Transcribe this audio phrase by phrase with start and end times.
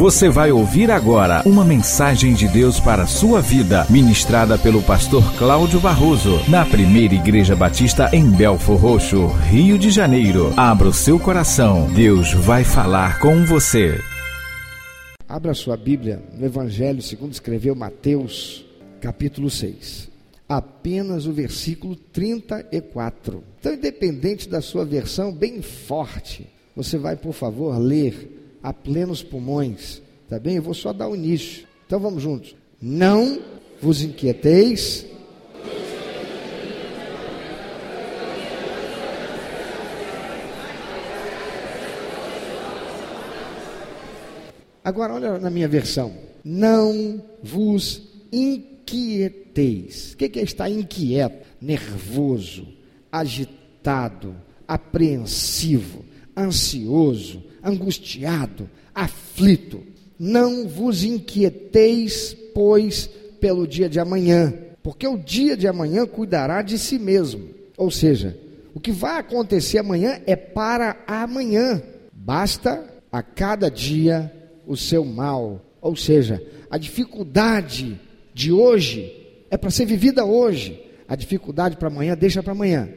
[0.00, 5.22] Você vai ouvir agora uma mensagem de Deus para a sua vida, ministrada pelo pastor
[5.36, 10.54] Cláudio Barroso, na primeira Igreja Batista em Belfor Roxo, Rio de Janeiro.
[10.56, 14.00] Abra o seu coração, Deus vai falar com você.
[15.28, 18.64] Abra sua Bíblia no Evangelho segundo escreveu Mateus,
[19.02, 20.08] capítulo 6.
[20.48, 23.44] Apenas o versículo 34.
[23.60, 30.02] Então, independente da sua versão, bem forte, você vai, por favor, ler a plenos pulmões,
[30.28, 30.56] tá bem?
[30.56, 31.66] Eu vou só dar o início.
[31.86, 32.54] Então vamos juntos.
[32.80, 33.40] Não
[33.80, 35.06] vos inquieteis.
[44.82, 46.12] Agora olha na minha versão.
[46.44, 50.12] Não vos inquieteis.
[50.12, 51.46] O que é estar inquieto?
[51.60, 52.66] Nervoso,
[53.12, 54.34] agitado,
[54.66, 56.04] apreensivo,
[56.36, 59.82] ansioso, angustiado, aflito.
[60.18, 63.08] Não vos inquieteis, pois,
[63.40, 67.48] pelo dia de amanhã, porque o dia de amanhã cuidará de si mesmo.
[67.76, 68.36] Ou seja,
[68.74, 71.82] o que vai acontecer amanhã é para amanhã.
[72.12, 74.32] Basta a cada dia
[74.66, 75.64] o seu mal.
[75.80, 77.98] Ou seja, a dificuldade
[78.34, 79.12] de hoje
[79.50, 80.80] é para ser vivida hoje.
[81.08, 82.88] A dificuldade para amanhã deixa para amanhã.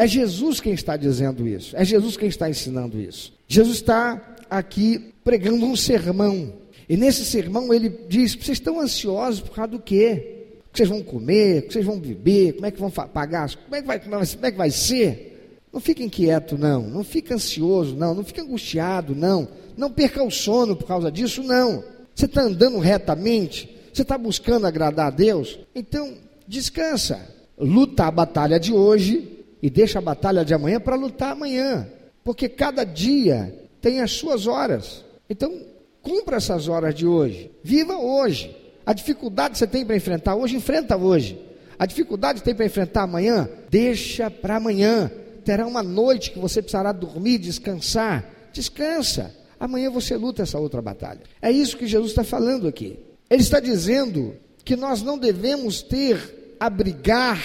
[0.00, 1.76] É Jesus quem está dizendo isso.
[1.76, 3.34] É Jesus quem está ensinando isso.
[3.46, 6.54] Jesus está aqui pregando um sermão.
[6.88, 10.46] E nesse sermão ele diz: vocês estão ansiosos por causa do quê?
[10.60, 11.58] O que vocês vão comer?
[11.58, 12.54] O que vocês vão beber?
[12.54, 13.54] Como é que vão pagar?
[13.54, 15.58] Como é que vai, como é que vai ser?
[15.70, 16.80] Não fique inquieto, não.
[16.80, 18.14] Não fique ansioso, não.
[18.14, 19.48] Não fique angustiado, não.
[19.76, 21.84] Não perca o sono por causa disso, não.
[22.14, 23.68] Você está andando retamente?
[23.92, 25.58] Você está buscando agradar a Deus?
[25.74, 26.14] Então,
[26.48, 27.20] descansa.
[27.58, 31.86] Luta a batalha de hoje e deixa a batalha de amanhã para lutar amanhã.
[32.24, 35.04] Porque cada dia tem as suas horas.
[35.28, 35.62] Então,
[36.02, 37.50] cumpra essas horas de hoje.
[37.62, 38.56] Viva hoje.
[38.84, 41.38] A dificuldade que você tem para enfrentar hoje, enfrenta hoje.
[41.78, 45.10] A dificuldade que tem para enfrentar amanhã, deixa para amanhã.
[45.44, 48.24] Terá uma noite que você precisará dormir, descansar.
[48.52, 49.34] Descansa.
[49.58, 51.20] Amanhã você luta essa outra batalha.
[51.40, 52.98] É isso que Jesus está falando aqui.
[53.28, 57.38] Ele está dizendo que nós não devemos ter, abrigar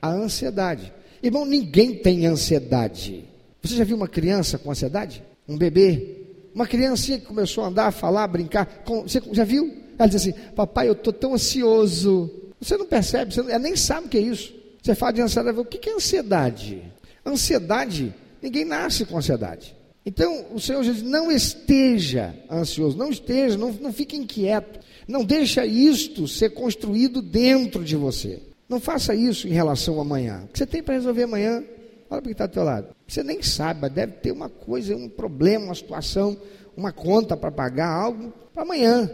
[0.00, 0.92] a ansiedade.
[1.24, 3.24] Irmão, ninguém tem ansiedade.
[3.62, 5.22] Você já viu uma criança com ansiedade?
[5.48, 6.18] Um bebê?
[6.54, 8.84] Uma criancinha que começou a andar, a falar, a brincar.
[8.86, 9.74] Você já viu?
[9.98, 12.30] Ela diz assim: Papai, eu estou tão ansioso.
[12.60, 14.54] Você não percebe, você não, ela nem sabe o que é isso.
[14.82, 16.82] Você fala de ansiedade, o que é ansiedade?
[17.24, 19.74] Ansiedade, ninguém nasce com ansiedade.
[20.04, 24.78] Então, o Senhor diz: não esteja ansioso, não esteja, não, não fique inquieto.
[25.08, 28.42] Não deixa isto ser construído dentro de você.
[28.68, 30.42] Não faça isso em relação ao amanhã.
[30.44, 31.62] O que você tem para resolver amanhã?
[32.10, 32.88] Olha para quem está do teu lado.
[33.06, 36.36] Você nem sabe, mas deve ter uma coisa, um problema, uma situação,
[36.76, 39.10] uma conta para pagar, algo para amanhã.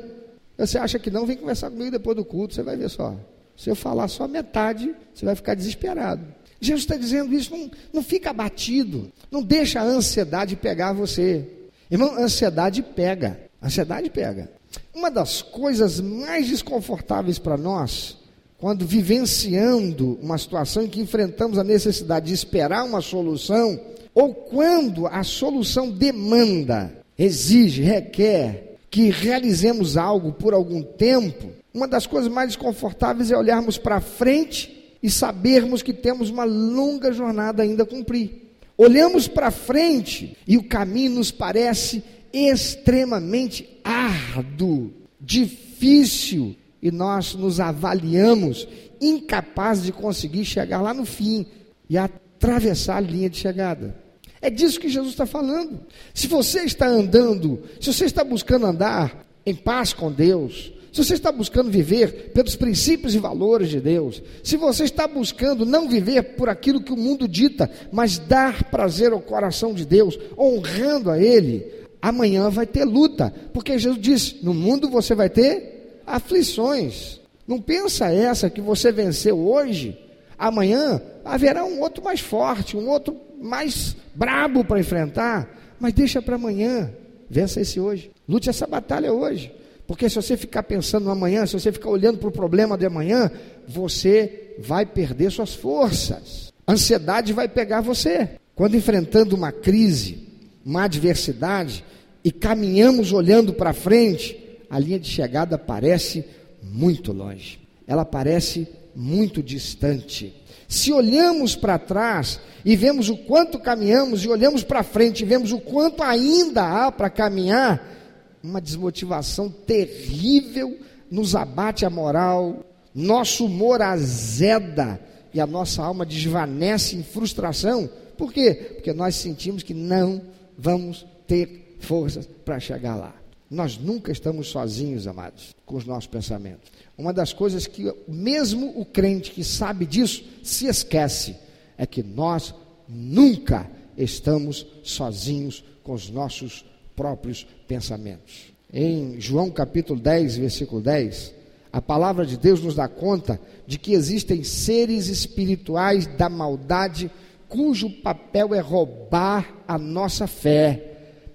[0.56, 3.16] Você acha que não, vem conversar comigo depois do culto, você vai ver só.
[3.56, 6.22] Se eu falar só metade, você vai ficar desesperado.
[6.60, 11.48] Jesus está dizendo isso, não, não fica abatido, não deixa a ansiedade pegar você.
[11.90, 14.50] Irmão, ansiedade pega, ansiedade pega.
[14.94, 18.19] Uma das coisas mais desconfortáveis para nós
[18.60, 23.80] quando vivenciando uma situação em que enfrentamos a necessidade de esperar uma solução,
[24.14, 32.06] ou quando a solução demanda, exige, requer que realizemos algo por algum tempo, uma das
[32.06, 37.84] coisas mais desconfortáveis é olharmos para frente e sabermos que temos uma longa jornada ainda
[37.84, 38.50] a cumprir.
[38.76, 48.66] Olhamos para frente e o caminho nos parece extremamente árduo, difícil, e nós nos avaliamos
[49.00, 51.46] incapazes de conseguir chegar lá no fim
[51.88, 53.94] e atravessar a linha de chegada.
[54.42, 55.80] É disso que Jesus está falando.
[56.14, 61.14] Se você está andando, se você está buscando andar em paz com Deus, se você
[61.14, 66.34] está buscando viver pelos princípios e valores de Deus, se você está buscando não viver
[66.34, 71.18] por aquilo que o mundo dita, mas dar prazer ao coração de Deus, honrando a
[71.18, 71.66] Ele,
[72.02, 75.79] amanhã vai ter luta, porque Jesus disse: no mundo você vai ter
[76.16, 77.20] aflições.
[77.46, 79.98] Não pensa essa que você venceu hoje,
[80.38, 86.36] amanhã haverá um outro mais forte, um outro mais brabo para enfrentar, mas deixa para
[86.36, 86.90] amanhã.
[87.28, 88.10] Vença esse hoje.
[88.28, 89.52] Lute essa batalha hoje.
[89.86, 92.86] Porque se você ficar pensando no amanhã, se você ficar olhando para o problema de
[92.86, 93.30] amanhã,
[93.66, 96.52] você vai perder suas forças.
[96.68, 98.30] Ansiedade vai pegar você.
[98.54, 100.28] Quando enfrentando uma crise,
[100.64, 101.84] uma adversidade,
[102.22, 104.38] e caminhamos olhando para frente,
[104.70, 106.24] a linha de chegada parece
[106.62, 110.32] muito longe, ela parece muito distante.
[110.68, 115.50] Se olhamos para trás e vemos o quanto caminhamos, e olhamos para frente e vemos
[115.50, 117.98] o quanto ainda há para caminhar,
[118.42, 120.78] uma desmotivação terrível,
[121.10, 122.64] nos abate a moral,
[122.94, 125.00] nosso humor azeda
[125.34, 127.90] e a nossa alma desvanece em frustração.
[128.16, 128.54] Por quê?
[128.74, 130.22] Porque nós sentimos que não
[130.56, 133.19] vamos ter forças para chegar lá.
[133.50, 136.70] Nós nunca estamos sozinhos, amados, com os nossos pensamentos.
[136.96, 141.36] Uma das coisas que mesmo o crente que sabe disso se esquece
[141.76, 142.54] é que nós
[142.88, 146.64] nunca estamos sozinhos com os nossos
[146.94, 148.52] próprios pensamentos.
[148.72, 151.34] Em João capítulo 10, versículo 10,
[151.72, 157.10] a palavra de Deus nos dá conta de que existem seres espirituais da maldade
[157.48, 160.89] cujo papel é roubar a nossa fé,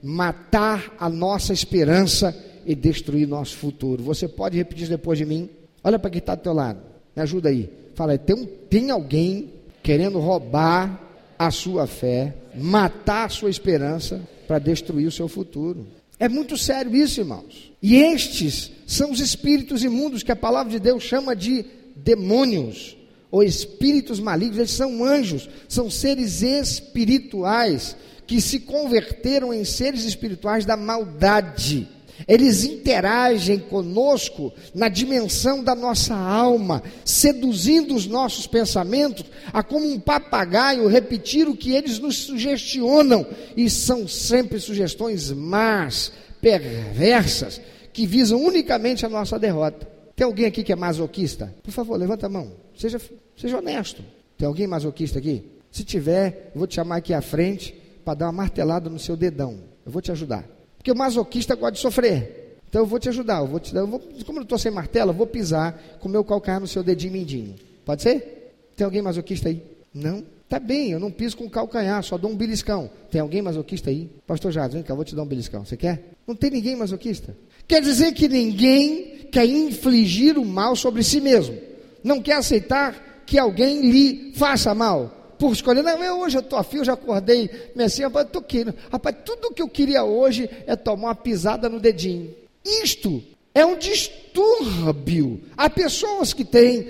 [0.05, 4.03] matar a nossa esperança e destruir nosso futuro.
[4.03, 5.49] Você pode repetir depois de mim?
[5.83, 6.79] Olha para quem está do teu lado,
[7.15, 7.67] me ajuda aí.
[7.95, 11.01] Fala tem, tem alguém querendo roubar
[11.39, 15.87] a sua fé, matar a sua esperança para destruir o seu futuro.
[16.19, 17.73] É muito sério isso, irmãos.
[17.81, 21.65] E estes são os espíritos imundos que a palavra de Deus chama de
[21.95, 22.95] demônios
[23.31, 24.59] ou espíritos malignos.
[24.59, 31.87] Eles são anjos, são seres espirituais que se converteram em seres espirituais da maldade.
[32.27, 39.99] Eles interagem conosco na dimensão da nossa alma, seduzindo os nossos pensamentos a como um
[39.99, 43.25] papagaio repetir o que eles nos sugestionam,
[43.55, 46.11] e são sempre sugestões más,
[46.41, 47.59] perversas,
[47.91, 49.87] que visam unicamente a nossa derrota.
[50.15, 51.53] Tem alguém aqui que é masoquista?
[51.61, 52.53] Por favor, levanta a mão.
[52.77, 52.99] Seja,
[53.35, 54.01] seja honesto.
[54.37, 55.43] Tem alguém masoquista aqui?
[55.69, 59.57] Se tiver, vou te chamar aqui à frente para dar uma martelada no seu dedão.
[59.83, 60.45] Eu vou te ajudar.
[60.77, 62.59] Porque o masoquista gosta de sofrer.
[62.69, 63.39] Então eu vou te ajudar.
[63.39, 66.11] Eu vou te, eu vou, como eu estou sem martelo, eu vou pisar com o
[66.11, 67.55] meu calcanhar no seu dedinho mindinho.
[67.83, 68.53] Pode ser?
[68.75, 69.63] Tem alguém masoquista aí?
[69.93, 70.23] Não?
[70.47, 72.89] Tá bem, eu não piso com calcanhar, só dou um beliscão.
[73.09, 74.09] Tem alguém masoquista aí?
[74.27, 75.65] Pastor Jardim, vem cá, eu vou te dar um beliscão.
[75.65, 76.11] Você quer?
[76.27, 77.35] Não tem ninguém masoquista.
[77.67, 81.57] Quer dizer que ninguém quer infligir o mal sobre si mesmo.
[82.03, 85.83] Não quer aceitar que alguém lhe faça mal por escolher.
[85.83, 88.65] Não, eu, hoje eu estou afim, eu já acordei, minha assim, rapaz, estou aqui.
[88.91, 92.33] Rapaz, tudo que eu queria hoje é tomar uma pisada no dedinho.
[92.63, 93.23] Isto
[93.53, 95.41] é um distúrbio.
[95.55, 96.87] Há pessoas que têm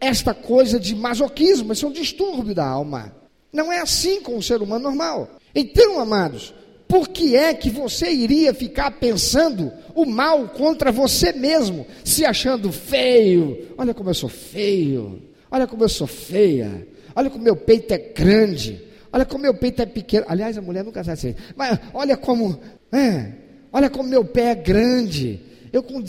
[0.00, 3.14] esta coisa de masoquismo, isso é um distúrbio da alma.
[3.52, 5.30] Não é assim com o ser humano normal.
[5.54, 6.54] Então, amados,
[6.86, 12.72] por que é que você iria ficar pensando o mal contra você mesmo, se achando
[12.72, 13.68] feio?
[13.76, 16.86] Olha como eu sou feio, olha como eu sou feia,
[17.18, 18.80] olha como meu peito é grande,
[19.12, 20.24] olha como meu peito é pequeno.
[20.28, 22.60] Aliás, a mulher nunca sabe assim, mas olha como,
[22.92, 23.32] é,
[23.72, 25.40] olha como meu pé é grande.
[25.72, 26.02] Eu com,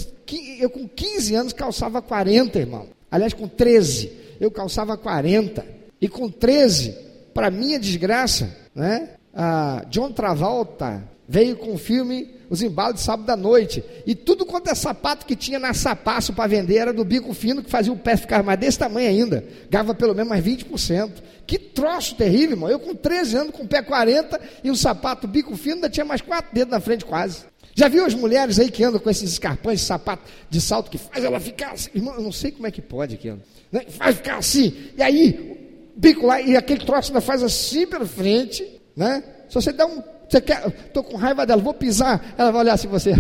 [0.60, 2.88] eu com 15 anos calçava 40, irmão.
[3.10, 5.66] Aliás, com 13, eu calçava 40.
[6.00, 6.96] E com 13,
[7.34, 9.10] para minha desgraça, né?
[9.34, 13.84] A John Travolta veio com o filme Os Embalos de Sábado da Noite.
[14.06, 17.64] E tudo quanto é sapato que tinha na sapaço para vender era do bico fino,
[17.64, 19.46] que fazia o pé ficar mais desse tamanho ainda.
[19.70, 21.12] Gava pelo menos mais 20%.
[21.46, 22.70] Que troço terrível, irmão.
[22.70, 26.06] Eu com 13 anos, com o pé 40 e um sapato bico fino, ainda tinha
[26.06, 27.44] mais quatro dedos na frente quase.
[27.76, 30.98] Já viu as mulheres aí que andam com esses escarpões de sapato de salto que
[30.98, 31.90] faz ela ficar assim?
[31.94, 33.40] Irmão, eu não sei como é que pode aquilo.
[33.72, 33.86] Né?
[33.90, 34.76] Faz ficar assim.
[34.98, 35.58] E aí,
[35.96, 39.24] bico lá, e aquele troço ainda faz assim pela frente, né?
[39.48, 42.36] Se você dá um você quer, estou com raiva dela, vou pisar.
[42.38, 43.13] Ela vai olhar assim você.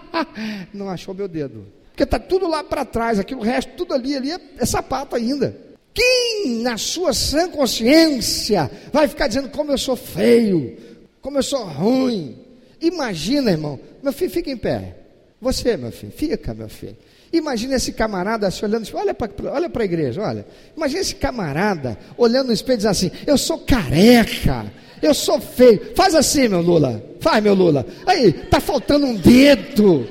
[0.74, 1.64] Não achou meu dedo.
[1.86, 5.16] Porque está tudo lá para trás, aquilo, o resto, tudo ali, ali é, é sapato
[5.16, 5.56] ainda.
[5.94, 10.76] Quem na sua sã consciência vai ficar dizendo como eu sou feio,
[11.22, 12.36] como eu sou ruim?
[12.80, 14.96] Imagina, irmão, meu filho, fica em pé.
[15.40, 16.96] Você, meu filho, fica, meu filho.
[17.32, 20.46] Imagina esse camarada se olhando, olha para olha a igreja, olha.
[20.76, 24.70] Imagina esse camarada olhando no espelho e dizendo assim: Eu sou careca,
[25.06, 25.92] eu sou feio.
[25.94, 27.02] Faz assim, meu Lula.
[27.20, 27.86] Faz, meu Lula.
[28.06, 30.06] Aí, tá faltando um dedo.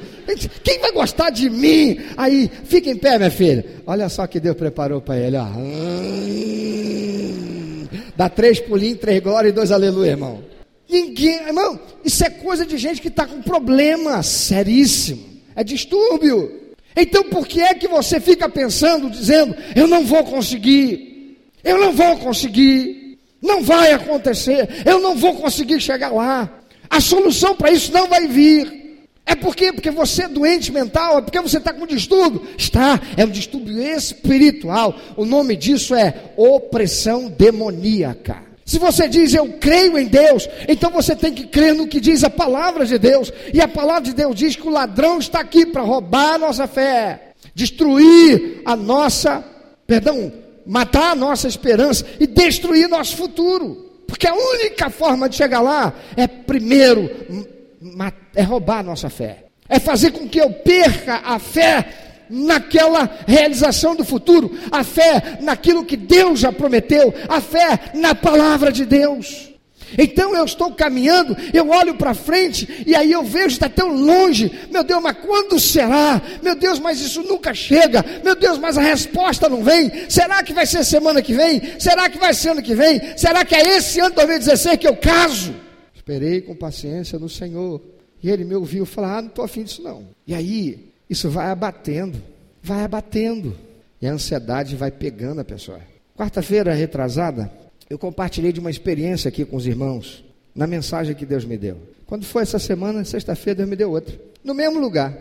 [0.64, 2.00] Quem vai gostar de mim?
[2.16, 3.66] Aí, fica em pé, minha filha.
[3.86, 5.36] Olha só que Deus preparou para ele.
[5.38, 5.44] Ó.
[5.44, 6.74] Hum.
[8.16, 10.44] Dá três pulinhos, três glórias e dois aleluia, irmão.
[10.90, 15.24] Ninguém, irmão, isso é coisa de gente que está com problema seríssimo.
[15.56, 16.62] É distúrbio.
[16.96, 21.92] Então por que é que você fica pensando, dizendo, eu não vou conseguir, eu não
[21.94, 23.03] vou conseguir?
[23.44, 24.70] Não vai acontecer.
[24.86, 26.50] Eu não vou conseguir chegar lá.
[26.90, 28.82] A solução para isso não vai vir.
[29.26, 32.48] É porque porque você é doente mental, é porque você está com distúrbio.
[32.58, 34.96] Está, é um distúrbio espiritual.
[35.18, 38.54] O nome disso é opressão demoníaca.
[38.66, 42.24] Se você diz eu creio em Deus, então você tem que crer no que diz
[42.24, 43.32] a palavra de Deus.
[43.54, 46.66] E a palavra de Deus diz que o ladrão está aqui para roubar a nossa
[46.66, 49.44] fé, destruir a nossa,
[49.86, 50.32] perdão,
[50.66, 53.92] matar a nossa esperança e destruir nosso futuro.
[54.08, 57.10] Porque a única forma de chegar lá é primeiro
[58.36, 59.46] é roubar a nossa fé.
[59.68, 61.86] é fazer com que eu perca a fé
[62.30, 68.72] naquela realização do futuro, a fé naquilo que Deus já prometeu, a fé na palavra
[68.72, 69.53] de Deus.
[69.98, 74.52] Então eu estou caminhando, eu olho para frente e aí eu vejo está tão longe.
[74.72, 76.22] Meu Deus, mas quando será?
[76.42, 78.04] Meu Deus, mas isso nunca chega.
[78.24, 80.10] Meu Deus, mas a resposta não vem.
[80.10, 81.80] Será que vai ser semana que vem?
[81.80, 83.18] Será que vai ser ano que vem?
[83.18, 85.54] Será que é esse ano 2016 que eu caso?
[85.96, 87.82] Esperei com paciência no Senhor.
[88.22, 90.08] E ele me ouviu falar: ah, não estou afim disso não.
[90.26, 92.22] E aí, isso vai abatendo,
[92.62, 93.56] vai abatendo.
[94.02, 95.80] E a ansiedade vai pegando a pessoa.
[96.16, 97.52] Quarta-feira retrasada,
[97.90, 100.24] eu compartilhei de uma experiência aqui com os irmãos,
[100.56, 101.78] na mensagem que Deus me deu.
[102.06, 104.20] Quando foi essa semana, sexta-feira, Deus me deu outra.
[104.44, 105.18] No mesmo lugar.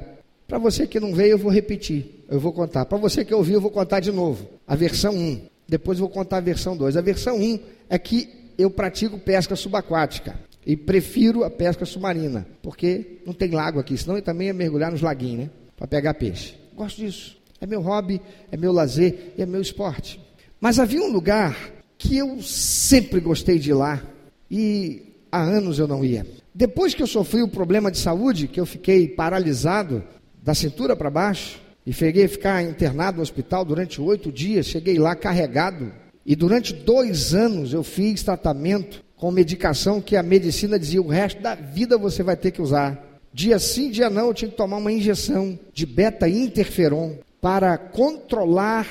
[0.47, 2.25] Para você que não veio, eu vou repetir.
[2.29, 2.85] Eu vou contar.
[2.85, 4.47] Para você que ouviu, eu vou contar de novo.
[4.67, 5.41] A versão 1.
[5.67, 6.97] Depois eu vou contar a versão 2.
[6.97, 8.29] A versão 1 é que
[8.59, 10.39] eu pratico pesca subaquática.
[10.67, 12.47] E prefiro a pesca submarina.
[12.63, 13.97] Porque não tem lago aqui.
[13.97, 15.51] Senão eu também ia mergulhar nos laguinhos, né?
[15.77, 16.55] Para pegar peixe.
[16.75, 17.39] Gosto disso.
[17.61, 20.21] É meu hobby, é meu lazer e é meu esporte.
[20.61, 21.57] Mas havia um lugar
[22.03, 24.03] que eu sempre gostei de ir lá
[24.51, 26.27] e há anos eu não ia.
[26.53, 30.03] Depois que eu sofri o problema de saúde, que eu fiquei paralisado
[30.43, 34.99] da cintura para baixo e cheguei a ficar internado no hospital durante oito dias, cheguei
[34.99, 35.93] lá carregado
[36.27, 41.41] e durante dois anos eu fiz tratamento com medicação que a medicina dizia o resto
[41.41, 43.21] da vida você vai ter que usar.
[43.33, 48.87] Dia sim, dia não, eu tinha que tomar uma injeção de beta-interferon para controlar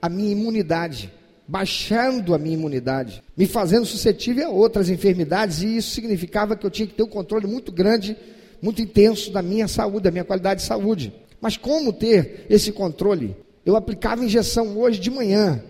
[0.00, 1.10] a minha imunidade
[1.50, 6.70] baixando a minha imunidade, me fazendo suscetível a outras enfermidades, e isso significava que eu
[6.70, 8.16] tinha que ter um controle muito grande,
[8.62, 11.12] muito intenso da minha saúde, da minha qualidade de saúde.
[11.40, 13.36] Mas como ter esse controle?
[13.66, 15.60] Eu aplicava injeção hoje de manhã,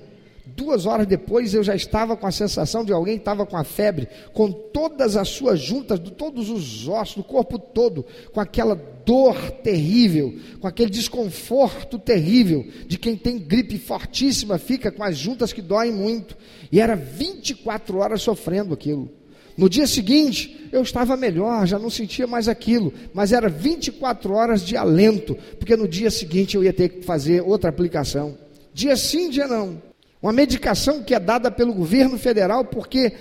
[0.57, 4.09] Duas horas depois eu já estava com a sensação de alguém estava com a febre,
[4.33, 9.51] com todas as suas juntas, de todos os ossos, do corpo todo, com aquela dor
[9.51, 15.63] terrível, com aquele desconforto terrível de quem tem gripe fortíssima, fica com as juntas que
[15.63, 16.37] doem muito.
[16.71, 19.11] E era 24 horas sofrendo aquilo.
[19.57, 24.65] No dia seguinte, eu estava melhor, já não sentia mais aquilo, mas era 24 horas
[24.65, 28.39] de alento, porque no dia seguinte eu ia ter que fazer outra aplicação.
[28.73, 29.90] Dia sim, dia não.
[30.23, 33.13] Uma medicação que é dada pelo governo federal, porque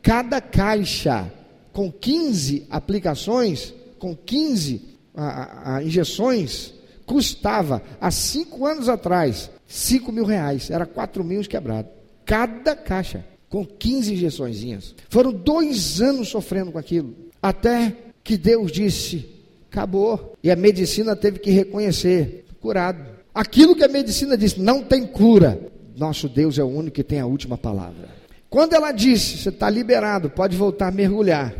[0.00, 1.30] cada caixa
[1.72, 4.80] com 15 aplicações, com 15
[5.14, 6.72] a, a, injeções,
[7.04, 10.70] custava, há cinco anos atrás, 5 mil reais.
[10.70, 11.88] Era 4 mil quebrado.
[12.24, 14.94] Cada caixa, com 15 injeções.
[15.08, 17.14] Foram dois anos sofrendo com aquilo.
[17.42, 19.28] Até que Deus disse:
[19.68, 20.34] acabou.
[20.42, 23.04] E a medicina teve que reconhecer: curado.
[23.34, 27.20] Aquilo que a medicina disse, não tem cura nosso Deus é o único que tem
[27.20, 28.08] a última palavra.
[28.50, 31.54] Quando ela disse, você está liberado, pode voltar a mergulhar.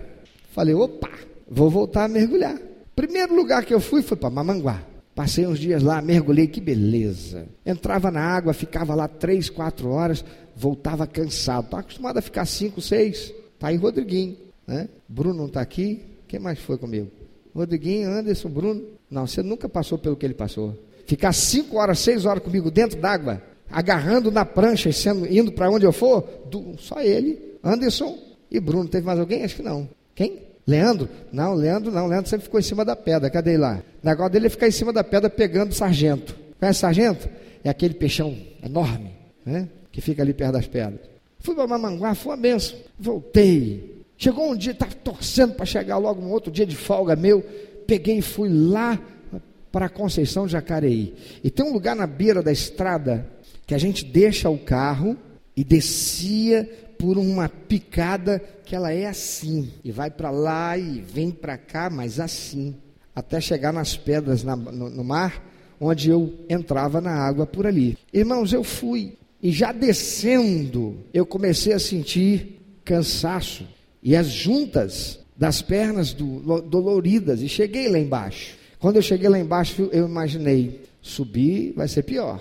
[0.53, 1.11] Falei, opa,
[1.49, 2.57] vou voltar a mergulhar.
[2.95, 4.81] Primeiro lugar que eu fui foi para Mamanguá.
[5.15, 7.47] Passei uns dias lá, mergulhei, que beleza.
[7.65, 10.25] Entrava na água, ficava lá três, quatro horas,
[10.57, 11.65] voltava cansado.
[11.65, 13.33] Estava acostumado a ficar cinco, seis.
[13.55, 14.37] Está aí Rodriguinho.
[14.67, 14.89] Né?
[15.09, 16.03] Bruno não está aqui.
[16.27, 17.11] Quem mais foi comigo?
[17.55, 18.85] Rodriguinho, Anderson, Bruno.
[19.09, 20.77] Não, você nunca passou pelo que ele passou.
[21.07, 25.71] Ficar cinco horas, seis horas comigo dentro d'água, agarrando na prancha e sendo, indo para
[25.71, 28.19] onde eu for, do, só ele, Anderson
[28.51, 28.89] e Bruno.
[28.89, 29.45] Teve mais alguém?
[29.45, 29.89] Acho que não.
[30.15, 30.43] Quem?
[30.67, 31.09] Leandro?
[31.33, 32.07] Não, Leandro não.
[32.07, 33.29] Leandro sempre ficou em cima da pedra.
[33.29, 33.83] Cadê ele lá?
[34.03, 36.37] O negócio dele é ficar em cima da pedra pegando sargento.
[36.59, 37.29] Conhece sargento?
[37.63, 39.11] É aquele peixão enorme,
[39.45, 39.69] né?
[39.91, 41.01] Que fica ali perto das pedras.
[41.39, 42.79] Fui para Mamanguá, foi uma benção.
[42.99, 44.03] Voltei.
[44.17, 47.45] Chegou um dia, estava torcendo para chegar logo um outro dia de folga meu.
[47.87, 48.99] Peguei e fui lá
[49.71, 51.15] para Conceição de Jacareí.
[51.43, 53.27] E tem um lugar na beira da estrada
[53.67, 55.17] que a gente deixa o carro
[55.57, 56.69] e descia
[56.99, 61.91] por uma picada que ela é assim, e vai para lá e vem para cá,
[61.91, 62.75] mas assim,
[63.15, 65.45] até chegar nas pedras na, no, no mar,
[65.81, 67.99] onde eu entrava na água por ali.
[68.13, 73.67] Irmãos, eu fui, e já descendo, eu comecei a sentir cansaço,
[74.03, 78.57] e as juntas das pernas do, doloridas, e cheguei lá embaixo.
[78.79, 82.41] Quando eu cheguei lá embaixo, eu imaginei, subir vai ser pior.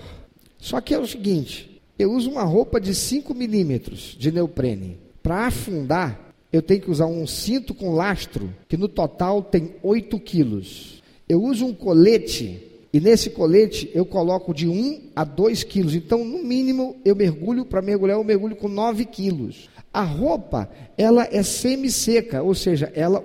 [0.64, 4.96] Só que é o seguinte, eu uso uma roupa de 5 milímetros de neoprene.
[5.22, 10.18] Para afundar, eu tenho que usar um cinto com lastro, que no total tem 8
[10.20, 11.02] quilos.
[11.28, 12.62] Eu uso um colete,
[12.94, 15.94] e nesse colete eu coloco de 1 a 2 quilos.
[15.94, 19.68] Então, no mínimo, eu mergulho, para mergulhar, eu mergulho com 9 quilos.
[19.92, 23.22] A roupa, ela é semi-seca, ou seja, ela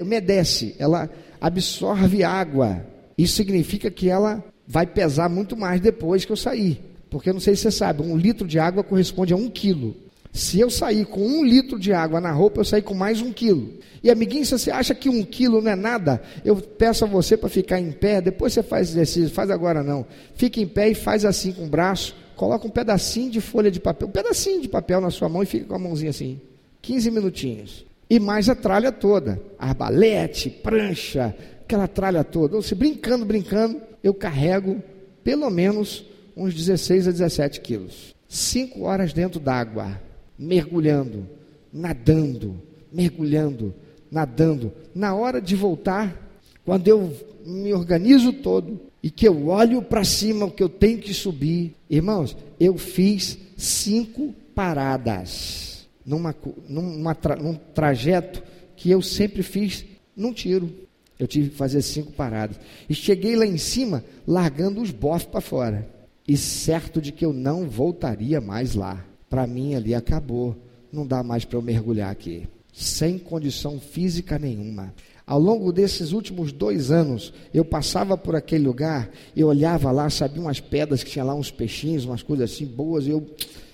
[0.00, 2.86] umedece, ela absorve água.
[3.18, 6.78] Isso significa que ela vai pesar muito mais depois que eu sair.
[7.08, 9.96] Porque eu não sei se você sabe, um litro de água corresponde a um quilo.
[10.30, 13.32] Se eu sair com um litro de água na roupa, eu sair com mais um
[13.32, 13.72] quilo.
[14.04, 17.34] E amiguinho, se você acha que um quilo não é nada, eu peço a você
[17.34, 20.06] para ficar em pé, depois você faz exercício, faz agora não.
[20.34, 23.80] Fique em pé e faz assim com o braço, coloca um pedacinho de folha de
[23.80, 26.38] papel, um pedacinho de papel na sua mão e fica com a mãozinha assim.
[26.82, 27.86] 15 minutinhos.
[28.08, 29.40] E mais a tralha toda.
[29.58, 31.34] Arbalete, prancha,
[31.68, 32.56] aquela tralha toda.
[32.56, 34.82] Ou se brincando, brincando, eu carrego
[35.22, 38.14] pelo menos uns 16 a 17 quilos.
[38.26, 40.00] Cinco horas dentro d'água,
[40.38, 41.26] mergulhando,
[41.70, 42.56] nadando,
[42.90, 43.74] mergulhando,
[44.10, 44.72] nadando.
[44.94, 46.16] Na hora de voltar,
[46.64, 50.98] quando eu me organizo todo e que eu olho para cima, o que eu tenho
[50.98, 56.34] que subir, irmãos, eu fiz cinco paradas numa,
[56.68, 58.42] numa num trajeto
[58.76, 59.84] que eu sempre fiz
[60.16, 60.87] num tiro.
[61.18, 62.58] Eu tive que fazer cinco paradas.
[62.88, 65.88] E cheguei lá em cima, largando os bofs para fora.
[66.26, 69.04] E certo de que eu não voltaria mais lá.
[69.28, 70.56] Para mim ali acabou.
[70.92, 72.46] Não dá mais para eu mergulhar aqui.
[72.72, 74.94] Sem condição física nenhuma.
[75.26, 80.40] Ao longo desses últimos dois anos, eu passava por aquele lugar, eu olhava lá, sabia
[80.40, 83.26] umas pedras que tinha lá, uns peixinhos, umas coisas assim boas, e eu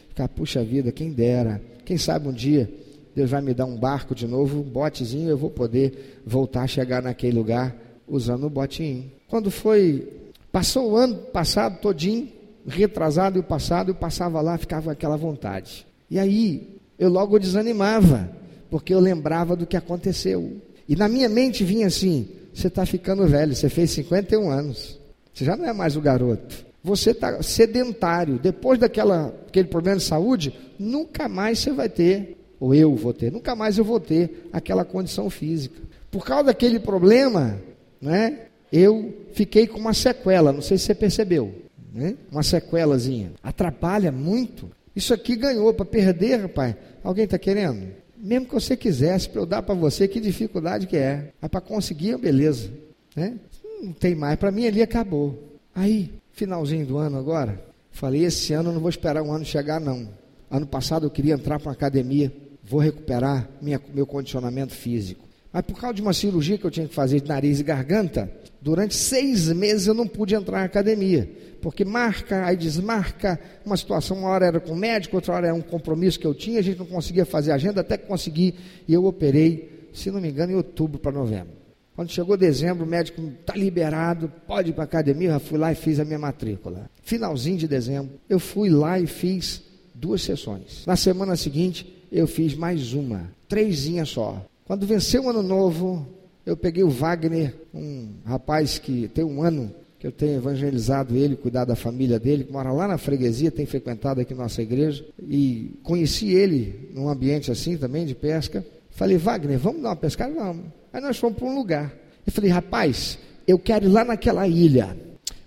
[0.09, 1.63] ficava, puxa vida, quem dera.
[1.85, 2.69] Quem sabe um dia
[3.15, 6.67] Deus vai me dar um barco de novo, um botezinho, eu vou poder voltar a
[6.67, 7.77] chegar naquele lugar
[8.09, 9.11] usando o botinho.
[9.29, 10.09] Quando foi,
[10.51, 12.29] passou o ano passado todinho,
[12.67, 15.87] retrasado e o passado, eu passava lá, ficava com aquela vontade.
[16.11, 18.31] E aí, eu logo desanimava,
[18.71, 20.61] porque eu lembrava do que aconteceu.
[20.89, 24.99] E na minha mente vinha assim: você está ficando velho, você fez 51 anos,
[25.33, 26.65] você já não é mais o garoto.
[26.83, 28.39] Você está sedentário.
[28.39, 33.31] Depois daquela, aquele problema de saúde, nunca mais você vai ter ou eu vou ter,
[33.31, 35.79] nunca mais eu vou ter aquela condição física.
[36.11, 37.61] Por causa daquele problema,
[38.01, 41.55] né, eu fiquei com uma sequela, não sei se você percebeu,
[41.93, 43.33] né, uma sequelazinha.
[43.43, 44.71] Atrapalha muito.
[44.97, 46.75] Isso aqui ganhou para perder, rapaz.
[47.03, 47.87] Alguém está querendo?
[48.17, 51.33] Mesmo que você quisesse, para eu dar para você, que dificuldade que é.
[51.43, 52.71] Mas para conseguir, beleza.
[53.15, 53.35] Né?
[53.83, 54.37] Não tem mais.
[54.37, 55.59] Para mim ali acabou.
[55.75, 59.79] Aí, finalzinho do ano agora, falei, esse ano eu não vou esperar um ano chegar,
[59.79, 60.09] não.
[60.51, 62.33] Ano passado eu queria entrar para uma academia
[62.65, 65.25] vou recuperar minha, meu condicionamento físico.
[65.53, 68.31] Mas por causa de uma cirurgia que eu tinha que fazer de nariz e garganta,
[68.61, 71.31] durante seis meses eu não pude entrar na academia.
[71.61, 75.55] Porque marca, aí desmarca, uma situação, uma hora era com o médico, outra hora era
[75.55, 78.55] um compromisso que eu tinha, a gente não conseguia fazer agenda, até que consegui,
[78.89, 81.55] e eu operei, se não me engano, em outubro para novembro.
[81.95, 85.71] Quando chegou dezembro, o médico está liberado, pode ir para a academia, eu fui lá
[85.71, 86.91] e fiz a minha matrícula.
[87.03, 89.63] Finalzinho de dezembro, eu fui lá e fiz
[89.95, 90.85] duas sessões.
[90.85, 94.45] Na semana seguinte, eu fiz mais uma, trêsinha só.
[94.65, 96.07] Quando venceu o ano novo,
[96.47, 101.35] eu peguei o Wagner, um rapaz que tem um ano que eu tenho evangelizado ele,
[101.35, 105.79] cuidado da família dele, que mora lá na freguesia, tem frequentado aqui nossa igreja, e
[105.83, 108.65] conheci ele num ambiente assim também, de pesca.
[108.91, 110.35] Falei, Wagner, vamos dar uma pescada?
[110.35, 110.67] Vamos.
[110.93, 111.91] Aí nós fomos para um lugar.
[112.27, 114.97] Eu falei, rapaz, eu quero ir lá naquela ilha,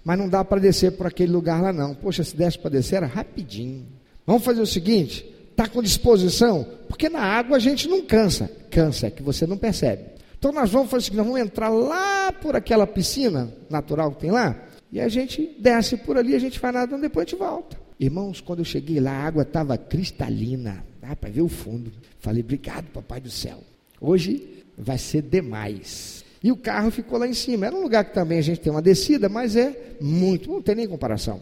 [0.03, 1.93] mas não dá para descer por aquele lugar lá não.
[1.93, 3.85] Poxa, se desse para descer era rapidinho.
[4.25, 5.25] Vamos fazer o seguinte,
[5.57, 6.67] Está com disposição?
[6.87, 8.47] Porque na água a gente não cansa.
[8.69, 10.03] Cansa, é que você não percebe.
[10.37, 14.29] Então nós vamos fazer o seguinte, vamos entrar lá por aquela piscina natural que tem
[14.29, 14.55] lá,
[14.91, 17.75] e a gente desce por ali, a gente vai nadando, depois a gente volta.
[17.99, 21.91] Irmãos, quando eu cheguei lá, a água estava cristalina, dá para ver o fundo.
[22.19, 23.57] Falei, obrigado, papai do céu.
[23.99, 26.16] Hoje vai ser demais.
[26.43, 27.65] E o carro ficou lá em cima.
[27.65, 30.75] Era um lugar que também a gente tem uma descida, mas é muito, não tem
[30.75, 31.41] nem comparação.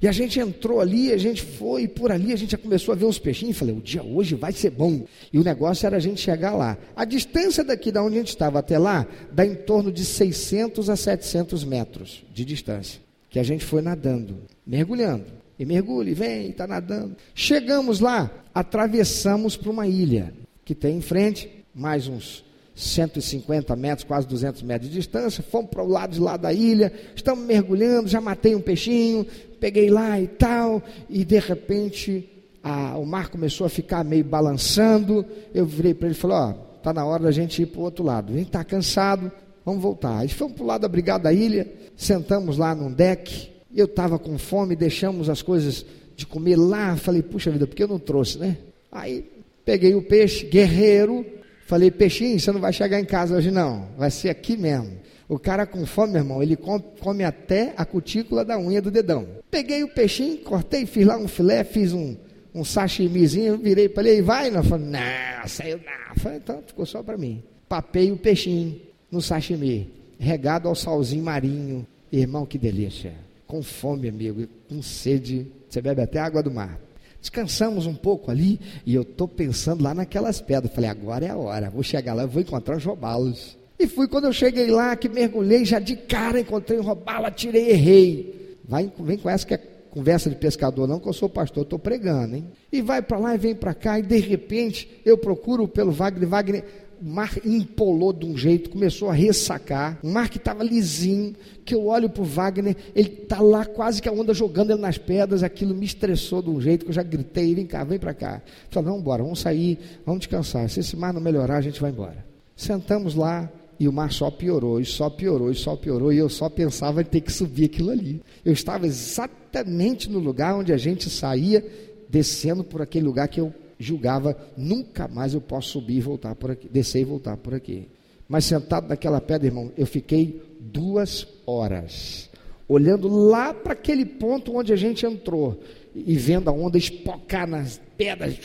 [0.00, 2.92] E a gente entrou ali, a gente foi, e por ali a gente já começou
[2.92, 3.56] a ver uns peixinhos.
[3.56, 5.04] Falei, o dia hoje vai ser bom.
[5.32, 6.76] E o negócio era a gente chegar lá.
[6.94, 10.90] A distância daqui da onde a gente estava até lá, dá em torno de 600
[10.90, 13.00] a 700 metros de distância.
[13.30, 15.24] Que a gente foi nadando, mergulhando.
[15.58, 17.16] E mergulha, e vem, está nadando.
[17.34, 22.45] Chegamos lá, atravessamos para uma ilha que tem em frente, mais uns
[22.76, 26.92] 150 metros, quase 200 metros de distância, fomos para o lado de lá da ilha,
[27.14, 29.26] estamos mergulhando, já matei um peixinho,
[29.58, 32.28] peguei lá e tal, e de repente
[32.62, 36.54] a, o mar começou a ficar meio balançando, eu virei para ele e falei, ó,
[36.76, 39.32] está na hora da gente ir para o outro lado, a gente está cansado,
[39.64, 40.18] vamos voltar.
[40.18, 44.18] Aí fomos para o lado da brigada da ilha, sentamos lá num deck, eu estava
[44.18, 48.38] com fome, deixamos as coisas de comer lá, falei, puxa vida, porque eu não trouxe,
[48.38, 48.58] né?
[48.92, 49.24] Aí
[49.64, 51.24] peguei o peixe, guerreiro,
[51.66, 54.92] Falei, peixinho, você não vai chegar em casa hoje não, vai ser aqui mesmo.
[55.28, 59.26] O cara com fome, irmão, ele come até a cutícula da unha do dedão.
[59.50, 62.16] Peguei o peixinho, cortei, fiz lá um filé, fiz um,
[62.54, 64.48] um sashimizinho, virei para ele, vai?
[64.48, 66.14] Não, falei, não, saiu não.
[66.22, 67.42] Falei, então ficou só para mim.
[67.68, 71.84] Papei o peixinho no sashimi, regado ao salzinho marinho.
[72.12, 73.12] Irmão, que delícia.
[73.44, 76.85] Com fome, amigo, com sede, você bebe até água do mar.
[77.26, 80.72] Descansamos um pouco ali e eu estou pensando lá naquelas pedras.
[80.72, 83.58] Falei, agora é a hora, vou chegar lá, vou encontrar os robalos.
[83.76, 87.70] E fui quando eu cheguei lá, que mergulhei, já de cara encontrei um robalo, atirei,
[87.70, 88.56] errei.
[88.64, 89.58] Vai, vem com essa que é
[89.90, 92.46] conversa de pescador, não, que eu sou pastor, estou pregando, hein?
[92.70, 96.28] E vai para lá e vem para cá, e de repente eu procuro pelo Wagner,
[96.28, 96.64] Wagner
[97.00, 99.98] o mar empolou de um jeito, começou a ressacar.
[100.02, 104.00] O mar que estava lisinho, que eu olho para o Wagner, ele está lá quase
[104.00, 106.94] que a onda jogando ele nas pedras, aquilo me estressou de um jeito que eu
[106.94, 108.42] já gritei, vem cá, vem para cá.
[108.70, 110.68] Falei, vamos embora, vamos sair, vamos descansar.
[110.70, 112.24] Se esse mar não melhorar, a gente vai embora.
[112.56, 116.28] Sentamos lá, e o mar só piorou, e só piorou, e só piorou, e eu
[116.28, 118.22] só pensava em ter que subir aquilo ali.
[118.44, 121.64] Eu estava exatamente no lugar onde a gente saía,
[122.08, 126.50] descendo por aquele lugar que eu julgava, nunca mais eu posso subir e voltar por
[126.50, 127.88] aqui, descer e voltar por aqui.
[128.28, 132.28] Mas sentado naquela pedra, irmão, eu fiquei duas horas,
[132.68, 135.60] olhando lá para aquele ponto onde a gente entrou,
[135.94, 138.38] e vendo a onda espocar nas pedras.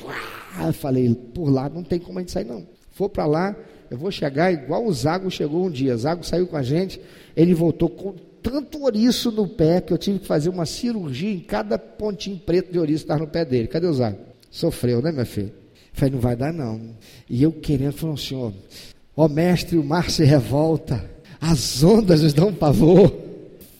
[0.65, 2.65] Eu falei, por lá não tem como a gente sair, não.
[2.91, 3.55] For para lá,
[3.89, 5.97] eu vou chegar igual o Zago chegou um dia.
[5.97, 7.01] Zago saiu com a gente,
[7.35, 11.39] ele voltou com tanto ouriço no pé que eu tive que fazer uma cirurgia em
[11.39, 13.67] cada pontinho preto de ouriço que estava no pé dele.
[13.67, 14.30] Cadê o Zago?
[14.51, 15.53] Sofreu, né, minha filha?
[15.93, 16.95] Falei, não vai dar não.
[17.29, 18.53] E eu querendo, falou, senhor,
[19.15, 21.09] ó mestre, o mar se revolta,
[21.39, 23.31] as ondas nos dão pavor.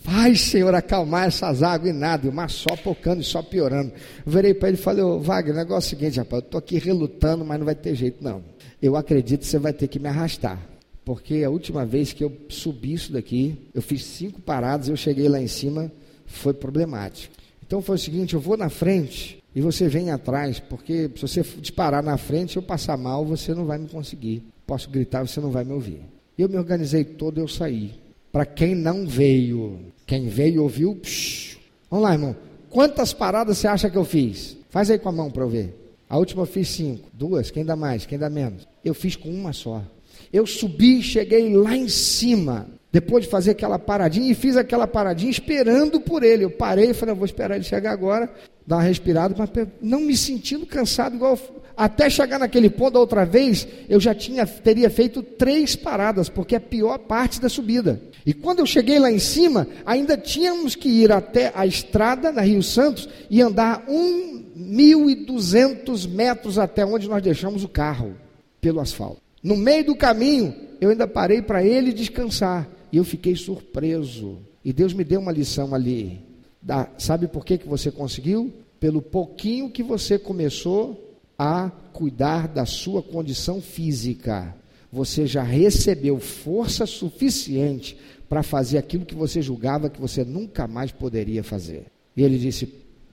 [0.03, 3.91] Faz, Senhor, acalmar essas águas e nada, e o mar só pocando e só piorando.
[4.25, 6.45] Eu virei para ele e falei, ô Wagner, o negócio é o seguinte, rapaz, eu
[6.47, 8.43] estou aqui relutando, mas não vai ter jeito não.
[8.81, 10.59] Eu acredito que você vai ter que me arrastar.
[11.05, 15.29] Porque a última vez que eu subi isso daqui, eu fiz cinco paradas, eu cheguei
[15.29, 15.91] lá em cima,
[16.25, 17.33] foi problemático.
[17.65, 21.41] Então foi o seguinte, eu vou na frente, e você vem atrás, porque se você
[21.59, 24.43] disparar na frente, eu passar mal, você não vai me conseguir.
[24.65, 26.01] Posso gritar, você não vai me ouvir.
[26.37, 27.93] Eu me organizei todo, eu saí.
[28.31, 31.57] Para quem não veio, quem veio ouviu, psh.
[31.89, 32.35] vamos lá, irmão.
[32.69, 34.55] Quantas paradas você acha que eu fiz?
[34.69, 35.77] Faz aí com a mão para eu ver.
[36.09, 38.65] A última eu fiz cinco, duas, quem dá mais, quem dá menos.
[38.83, 39.83] Eu fiz com uma só.
[40.31, 45.29] Eu subi cheguei lá em cima, depois de fazer aquela paradinha, e fiz aquela paradinha
[45.29, 46.45] esperando por ele.
[46.45, 48.33] Eu parei e falei, vou esperar ele chegar agora
[48.71, 49.49] dar uma respirada, mas
[49.81, 51.37] não me sentindo cansado igual
[51.75, 56.55] até chegar naquele ponto da outra vez, eu já tinha teria feito três paradas, porque
[56.55, 58.01] é a pior parte da subida.
[58.25, 62.41] E quando eu cheguei lá em cima, ainda tínhamos que ir até a estrada na
[62.41, 68.15] Rio Santos e andar um mil e duzentos metros até onde nós deixamos o carro
[68.61, 69.19] pelo asfalto.
[69.41, 74.37] No meio do caminho, eu ainda parei para ele descansar e eu fiquei surpreso.
[74.63, 76.21] E Deus me deu uma lição ali.
[76.61, 78.53] Da, sabe por que, que você conseguiu?
[78.81, 84.55] Pelo pouquinho que você começou a cuidar da sua condição física.
[84.91, 87.95] Você já recebeu força suficiente
[88.27, 91.85] para fazer aquilo que você julgava que você nunca mais poderia fazer.
[92.17, 92.65] E ele disse: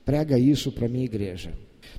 [0.06, 1.52] prega isso para a minha igreja.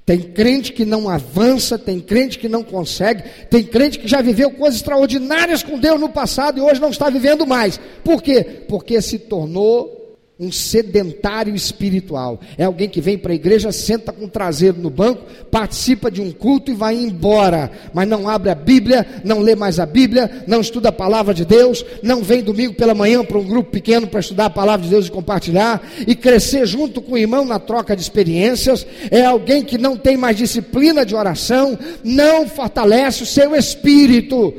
[0.04, 4.50] Tem crente que não avança, tem crente que não consegue, tem crente que já viveu
[4.50, 7.80] coisas extraordinárias com Deus no passado e hoje não está vivendo mais.
[8.04, 8.44] Por quê?
[8.68, 9.99] Porque se tornou
[10.40, 12.40] um sedentário espiritual.
[12.58, 16.22] É alguém que vem para a igreja, senta com o traseiro no banco, participa de
[16.22, 20.46] um culto e vai embora, mas não abre a Bíblia, não lê mais a Bíblia,
[20.48, 24.08] não estuda a palavra de Deus, não vem domingo pela manhã para um grupo pequeno
[24.08, 27.60] para estudar a palavra de Deus e compartilhar e crescer junto com o irmão na
[27.60, 28.88] troca de experiências.
[29.12, 34.54] É alguém que não tem mais disciplina de oração, não fortalece o seu espírito,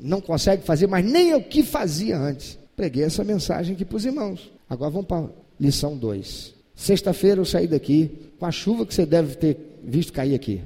[0.00, 2.58] não consegue fazer mais nem o que fazia antes.
[2.74, 4.59] Preguei essa mensagem aqui para os irmãos.
[4.70, 5.28] Agora vamos para
[5.58, 6.54] lição 2.
[6.76, 10.62] Sexta-feira eu saí daqui com a chuva que você deve ter visto cair aqui.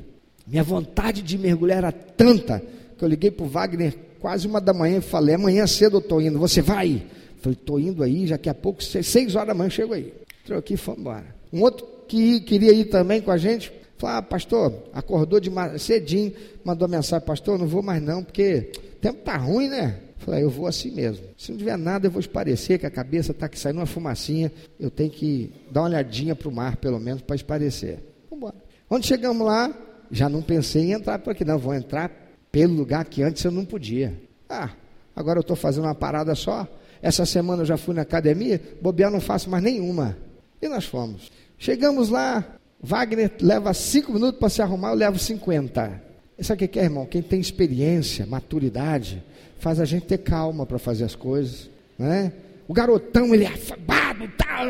[0.47, 2.62] Minha vontade de mergulhar era tanta
[2.99, 6.01] que eu liguei para o Wagner quase uma da manhã e falei: amanhã cedo eu
[6.01, 7.03] estou indo, você vai?
[7.40, 10.12] Falei: estou indo aí, já que a pouco, seis horas da manhã eu chego aí.
[10.43, 11.35] Entrou aqui e foi embora.
[11.51, 16.31] Um outro que queria ir também com a gente, falou: ah, pastor, acordou de cedinho,
[16.62, 19.99] mandou mensagem: pastor, não vou mais não, porque o tempo está ruim, né?
[20.24, 21.26] Falei, eu vou assim mesmo.
[21.37, 24.50] Se não tiver nada, eu vou esparecer, que a cabeça está aqui saindo uma fumacinha.
[24.80, 27.98] Eu tenho que dar uma olhadinha para o mar, pelo menos, para esparecer.
[28.30, 28.54] Vamos embora.
[28.88, 29.70] Quando chegamos lá,
[30.10, 31.58] já não pensei em entrar por aqui, não.
[31.58, 32.10] Vou entrar
[32.50, 34.18] pelo lugar que antes eu não podia.
[34.48, 34.70] Ah,
[35.14, 36.66] agora eu estou fazendo uma parada só.
[37.02, 40.16] Essa semana eu já fui na academia, bobear não faço mais nenhuma.
[40.62, 41.30] E nós fomos.
[41.58, 42.42] Chegamos lá,
[42.80, 46.02] Wagner leva cinco minutos para se arrumar, eu levo 50.
[46.40, 47.07] Sabe o que é, irmão?
[47.07, 49.23] Quem tem experiência, maturidade,
[49.59, 52.33] faz a gente ter calma para fazer as coisas, né?
[52.66, 54.66] O garotão, ele é afabado, tal,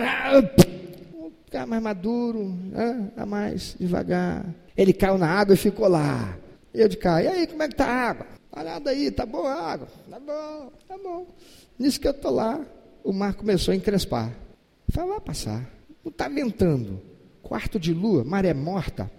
[1.45, 3.11] ficar mais maduro, né?
[3.17, 4.45] Tá mais devagar.
[4.77, 6.37] Ele caiu na água e ficou lá.
[6.73, 8.27] Eu de cá, e aí, como é que tá a água?
[8.53, 9.89] Olha aí, tá boa a água?
[10.11, 11.27] Tá bom, tá bom.
[11.79, 12.61] Nisso que eu tô lá,
[13.03, 14.33] o mar começou a encrespar.
[14.91, 15.71] Falei, vai passar.
[16.05, 17.01] Não está ventando.
[17.43, 19.11] Quarto de lua, maré morta.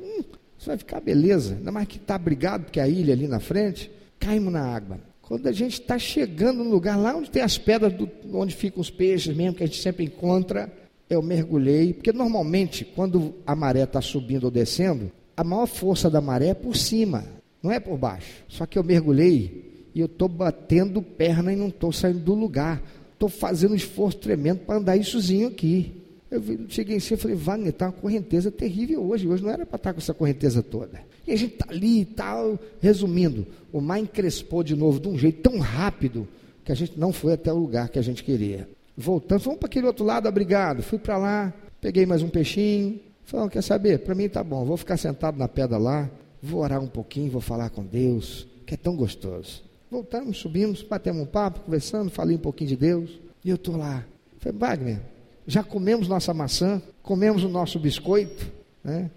[0.65, 1.53] Isso vai ficar beleza.
[1.53, 3.91] Ainda mais que está abrigado, porque a ilha ali na frente.
[4.19, 4.99] Caímos na água.
[5.21, 8.81] Quando a gente está chegando no lugar lá onde tem as pedras, do, onde ficam
[8.81, 10.73] os peixes mesmo, que a gente sempre encontra,
[11.07, 11.93] eu mergulhei.
[11.93, 16.53] Porque normalmente, quando a maré está subindo ou descendo, a maior força da maré é
[16.55, 17.23] por cima,
[17.61, 18.43] não é por baixo.
[18.47, 22.81] Só que eu mergulhei e eu estou batendo perna e não estou saindo do lugar.
[23.13, 26.04] Estou fazendo um esforço tremendo para andar issozinho aqui.
[26.35, 29.27] Eu cheguei em cima e falei, Wagner, está uma correnteza terrível hoje.
[29.27, 31.01] Hoje não era para estar tá com essa correnteza toda.
[31.27, 32.59] E a gente está ali e tal.
[32.81, 36.27] Resumindo, o mar encrespou de novo de um jeito tão rápido
[36.63, 38.67] que a gente não foi até o lugar que a gente queria.
[38.97, 40.81] Voltando, vamos para aquele outro lado, obrigado.
[40.81, 42.99] Fui para lá, peguei mais um peixinho.
[43.23, 43.99] Falei, quer saber?
[43.99, 46.09] Para mim tá bom, vou ficar sentado na pedra lá,
[46.41, 49.63] vou orar um pouquinho, vou falar com Deus, que é tão gostoso.
[49.89, 53.19] Voltamos, subimos, batemos um papo, conversando, falei um pouquinho de Deus.
[53.43, 54.03] E eu estou lá.
[54.39, 55.01] Falei, Wagner,
[55.47, 58.51] já comemos nossa maçã, comemos o nosso biscoito,
[58.83, 59.09] né?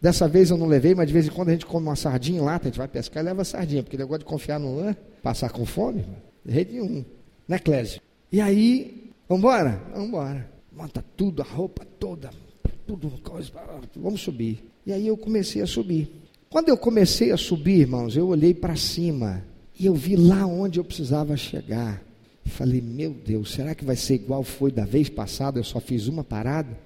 [0.00, 2.42] Dessa vez eu não levei, mas de vez em quando a gente come uma sardinha
[2.42, 4.96] lá, a gente vai pescar e leva sardinha, porque negócio de confiar no né?
[5.22, 6.04] passar com fome,
[6.44, 7.04] de jeito nenhum,
[7.46, 8.00] né, Clésio?
[8.30, 9.12] E aí?
[9.28, 10.50] Vamos embora.
[10.72, 12.30] Monta tudo, a roupa toda,
[12.84, 13.12] tudo,
[13.96, 14.68] vamos subir.
[14.84, 16.10] E aí eu comecei a subir.
[16.50, 19.44] Quando eu comecei a subir, irmãos, eu olhei para cima
[19.78, 22.02] e eu vi lá onde eu precisava chegar.
[22.44, 25.58] Falei, meu Deus, será que vai ser igual foi da vez passada?
[25.58, 26.76] Eu só fiz uma parada.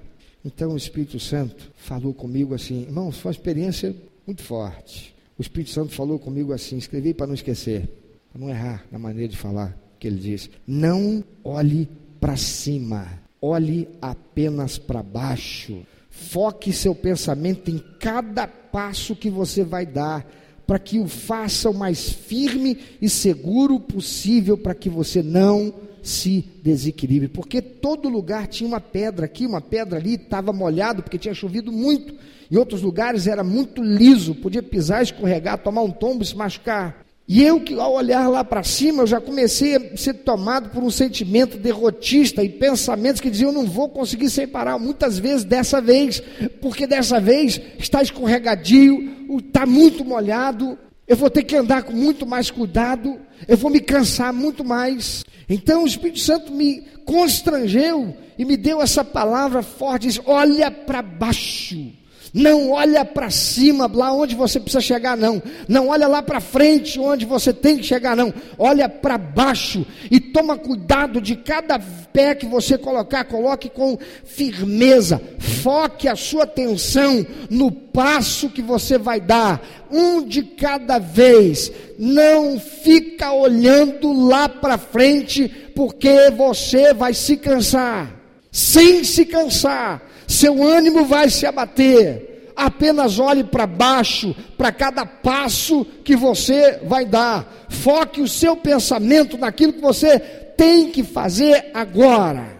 [0.45, 3.95] Então o Espírito Santo falou comigo assim, irmão, foi uma experiência
[4.27, 5.15] muito forte.
[5.39, 7.89] O Espírito Santo falou comigo assim, escrevi para não esquecer,
[8.33, 11.89] para não errar na maneira de falar, que ele disse: Não olhe
[12.19, 15.83] para cima, olhe apenas para baixo.
[16.09, 20.27] Foque seu pensamento em cada passo que você vai dar
[20.67, 26.45] para que o faça o mais firme e seguro possível, para que você não se
[26.63, 27.29] desequilibre.
[27.29, 31.71] Porque todo lugar tinha uma pedra aqui, uma pedra ali, estava molhado porque tinha chovido
[31.71, 32.15] muito.
[32.51, 37.06] Em outros lugares era muito liso, podia pisar, escorregar, tomar um tombo e se machucar.
[37.29, 40.85] E eu que ao olhar lá para cima, eu já comecei a ser tomado por
[40.85, 45.81] um sentimento derrotista e pensamentos que diziam, eu não vou conseguir separar muitas vezes dessa
[45.81, 46.23] vez,
[46.61, 52.25] porque dessa vez está escorregadio, está muito molhado, eu vou ter que andar com muito
[52.25, 55.25] mais cuidado, eu vou me cansar muito mais.
[55.49, 61.93] Então o Espírito Santo me constrangeu e me deu essa palavra forte, olha para baixo.
[62.37, 65.43] Não olha para cima, lá onde você precisa chegar, não.
[65.67, 68.31] Não olha lá para frente, onde você tem que chegar, não.
[68.59, 75.19] Olha para baixo e toma cuidado de cada pé que você colocar, coloque com firmeza.
[75.39, 81.73] Foque a sua atenção no passo que você vai dar, um de cada vez.
[81.99, 88.15] Não fica olhando lá para frente, porque você vai se cansar.
[88.53, 92.53] Sem se cansar seu ânimo vai se abater.
[92.57, 97.67] Apenas olhe para baixo, para cada passo que você vai dar.
[97.69, 102.57] Foque o seu pensamento naquilo que você tem que fazer agora.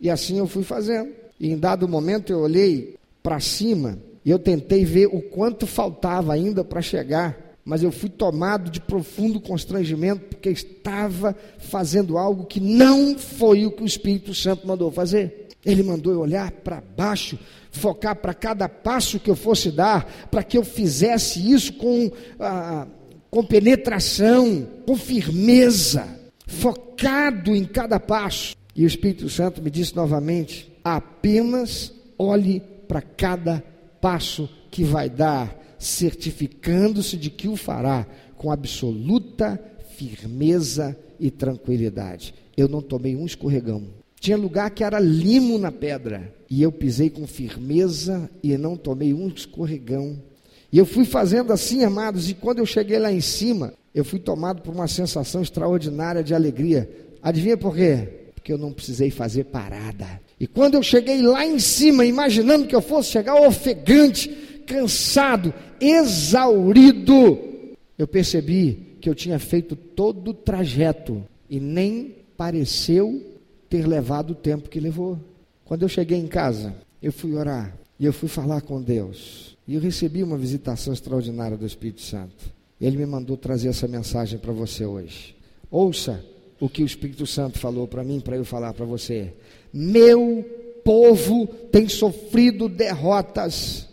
[0.00, 1.10] E assim eu fui fazendo.
[1.38, 6.32] E em dado momento eu olhei para cima e eu tentei ver o quanto faltava
[6.32, 7.36] ainda para chegar.
[7.64, 13.70] Mas eu fui tomado de profundo constrangimento porque estava fazendo algo que não foi o
[13.70, 15.49] que o Espírito Santo mandou fazer.
[15.64, 17.38] Ele mandou eu olhar para baixo,
[17.70, 22.86] focar para cada passo que eu fosse dar, para que eu fizesse isso com, ah,
[23.30, 26.06] com penetração, com firmeza,
[26.46, 28.56] focado em cada passo.
[28.74, 33.62] E o Espírito Santo me disse novamente: apenas olhe para cada
[34.00, 39.62] passo que vai dar, certificando-se de que o fará com absoluta
[39.96, 42.34] firmeza e tranquilidade.
[42.56, 46.32] Eu não tomei um escorregão tinha lugar que era limo na pedra.
[46.48, 50.20] E eu pisei com firmeza e não tomei um escorregão.
[50.70, 54.20] E eu fui fazendo assim, amados, e quando eu cheguei lá em cima, eu fui
[54.20, 56.88] tomado por uma sensação extraordinária de alegria.
[57.22, 58.08] Adivinha por quê?
[58.34, 60.20] Porque eu não precisei fazer parada.
[60.38, 64.28] E quando eu cheguei lá em cima, imaginando que eu fosse chegar ofegante,
[64.66, 67.38] cansado, exaurido,
[67.98, 73.30] eu percebi que eu tinha feito todo o trajeto e nem pareceu
[73.70, 75.16] ter levado o tempo que levou.
[75.64, 79.56] Quando eu cheguei em casa, eu fui orar e eu fui falar com Deus.
[79.66, 82.52] E eu recebi uma visitação extraordinária do Espírito Santo.
[82.80, 85.36] Ele me mandou trazer essa mensagem para você hoje.
[85.70, 86.22] Ouça
[86.58, 89.32] o que o Espírito Santo falou para mim, para eu falar para você.
[89.72, 90.44] Meu
[90.84, 93.88] povo tem sofrido derrotas.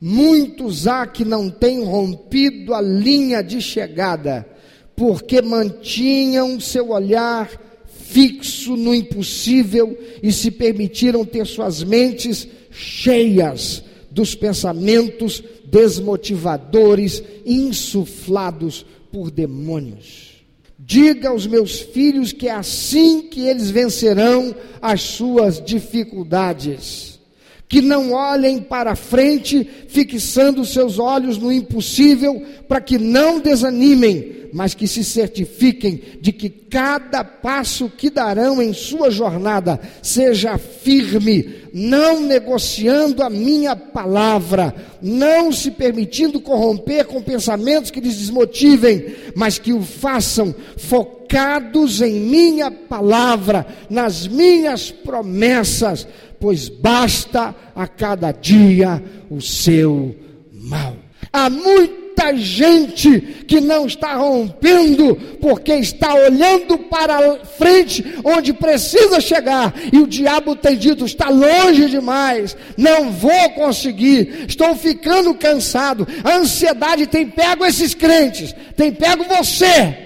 [0.00, 4.48] Muitos há que não têm rompido a linha de chegada,
[4.96, 7.69] porque mantinham seu olhar
[8.10, 19.30] fixo no impossível e se permitiram ter suas mentes cheias dos pensamentos desmotivadores, insuflados por
[19.30, 20.30] demônios.
[20.78, 27.20] Diga aos meus filhos que é assim que eles vencerão as suas dificuldades.
[27.68, 34.74] Que não olhem para frente, fixando seus olhos no impossível, para que não desanimem, mas
[34.74, 42.20] que se certifiquem de que cada passo que darão em sua jornada seja firme, não
[42.20, 49.72] negociando a minha palavra, não se permitindo corromper com pensamentos que lhes desmotivem, mas que
[49.72, 56.06] o façam focados em minha palavra, nas minhas promessas,
[56.38, 60.14] pois basta a cada dia o seu
[60.52, 60.96] mal.
[61.32, 69.20] Há muito muita gente que não está rompendo, porque está olhando para frente, onde precisa
[69.20, 76.06] chegar, e o diabo tem dito: está longe demais, não vou conseguir, estou ficando cansado.
[76.22, 79.96] A ansiedade tem pego esses crentes, tem pego você,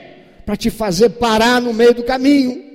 [0.47, 2.74] para te fazer parar no meio do caminho.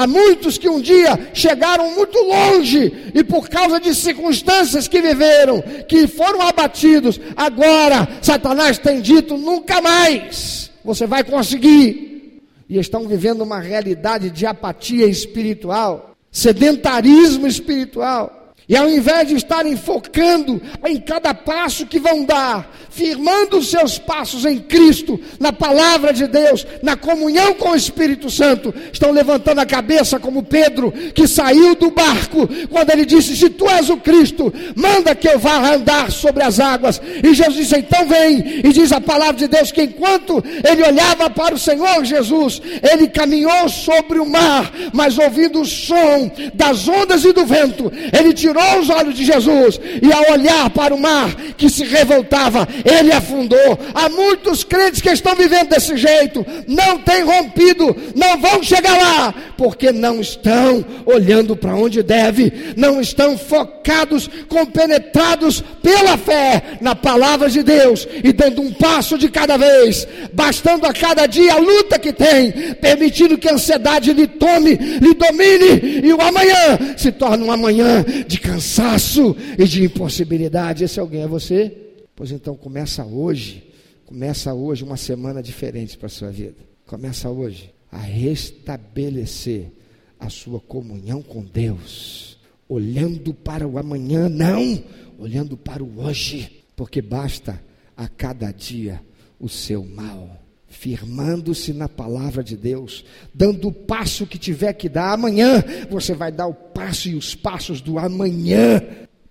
[0.00, 5.62] Há muitos que um dia chegaram muito longe e por causa de circunstâncias que viveram,
[5.86, 12.40] que foram abatidos, agora Satanás tem dito: nunca mais você vai conseguir.
[12.66, 18.39] E estão vivendo uma realidade de apatia espiritual, sedentarismo espiritual.
[18.70, 23.98] E ao invés de estarem focando em cada passo que vão dar, firmando os seus
[23.98, 29.60] passos em Cristo, na palavra de Deus, na comunhão com o Espírito Santo, estão levantando
[29.60, 33.96] a cabeça como Pedro, que saiu do barco, quando ele disse: Se tu és o
[33.96, 37.02] Cristo, manda que eu vá andar sobre as águas.
[37.24, 38.60] E Jesus disse: Então vem.
[38.64, 43.08] E diz a palavra de Deus que enquanto ele olhava para o Senhor Jesus, ele
[43.08, 48.59] caminhou sobre o mar, mas ouvindo o som das ondas e do vento, ele tirou
[48.60, 53.12] tirou os olhos de Jesus e ao olhar para o mar que se revoltava, ele
[53.12, 53.78] afundou.
[53.94, 59.34] Há muitos crentes que estão vivendo desse jeito, não têm rompido, não vão chegar lá,
[59.56, 67.48] porque não estão olhando para onde deve, não estão focados, compenetrados pela fé na palavra
[67.48, 71.98] de Deus e dando um passo de cada vez, bastando a cada dia a luta
[71.98, 77.44] que tem, permitindo que a ansiedade lhe tome, lhe domine e o amanhã se torne
[77.44, 80.82] um amanhã de cansaço e de impossibilidade.
[80.82, 81.76] Esse alguém é você?
[82.16, 83.72] Pois então começa hoje,
[84.04, 86.56] começa hoje uma semana diferente para a sua vida.
[86.84, 89.70] Começa hoje a restabelecer
[90.18, 94.82] a sua comunhão com Deus, olhando para o amanhã, não,
[95.18, 97.62] olhando para o hoje, porque basta
[97.96, 99.00] a cada dia
[99.38, 100.39] o seu mal
[100.80, 105.12] firmando-se na palavra de Deus, dando o passo que tiver que dar.
[105.12, 108.82] Amanhã você vai dar o passo e os passos do amanhã,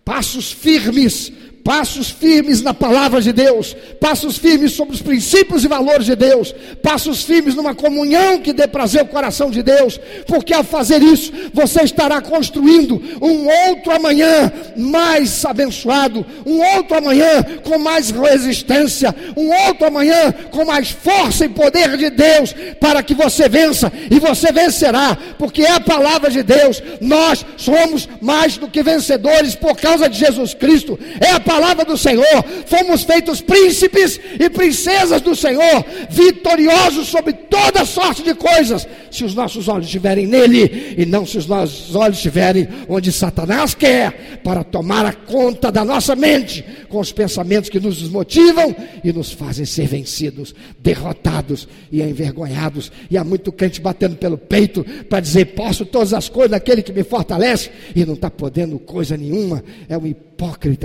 [0.05, 1.33] passos firmes,
[1.63, 6.53] passos firmes na palavra de Deus, passos firmes sobre os princípios e valores de Deus,
[6.81, 11.31] passos firmes numa comunhão que dê prazer ao coração de Deus, porque ao fazer isso,
[11.53, 19.49] você estará construindo um outro amanhã mais abençoado, um outro amanhã com mais resistência, um
[19.67, 24.51] outro amanhã com mais força e poder de Deus, para que você vença e você
[24.51, 26.81] vencerá, porque é a palavra de Deus.
[27.01, 30.97] Nós somos mais do que vencedores por causa de Jesus Cristo.
[31.19, 37.85] É a palavra do Senhor, fomos feitos príncipes e princesas do Senhor, vitoriosos sobre toda
[37.85, 42.17] sorte de coisas, se os nossos olhos estiverem nele e não se os nossos olhos
[42.17, 47.79] estiverem onde Satanás quer, para tomar a conta da nossa mente com os pensamentos que
[47.79, 52.91] nos desmotivam e nos fazem ser vencidos, derrotados e envergonhados.
[53.09, 56.93] E há muito crente batendo pelo peito para dizer: posso todas as coisas daquele que
[56.93, 59.63] me fortalece e não está podendo coisa nenhuma.
[59.87, 60.28] É um hipócrita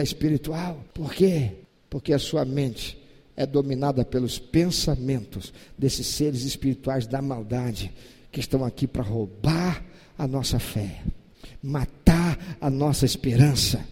[0.02, 0.84] espiritual.
[0.92, 1.52] Por quê?
[1.88, 2.98] Porque a sua mente
[3.36, 7.92] é dominada pelos pensamentos desses seres espirituais da maldade
[8.30, 9.84] que estão aqui para roubar
[10.18, 11.02] a nossa fé,
[11.62, 13.84] matar a nossa esperança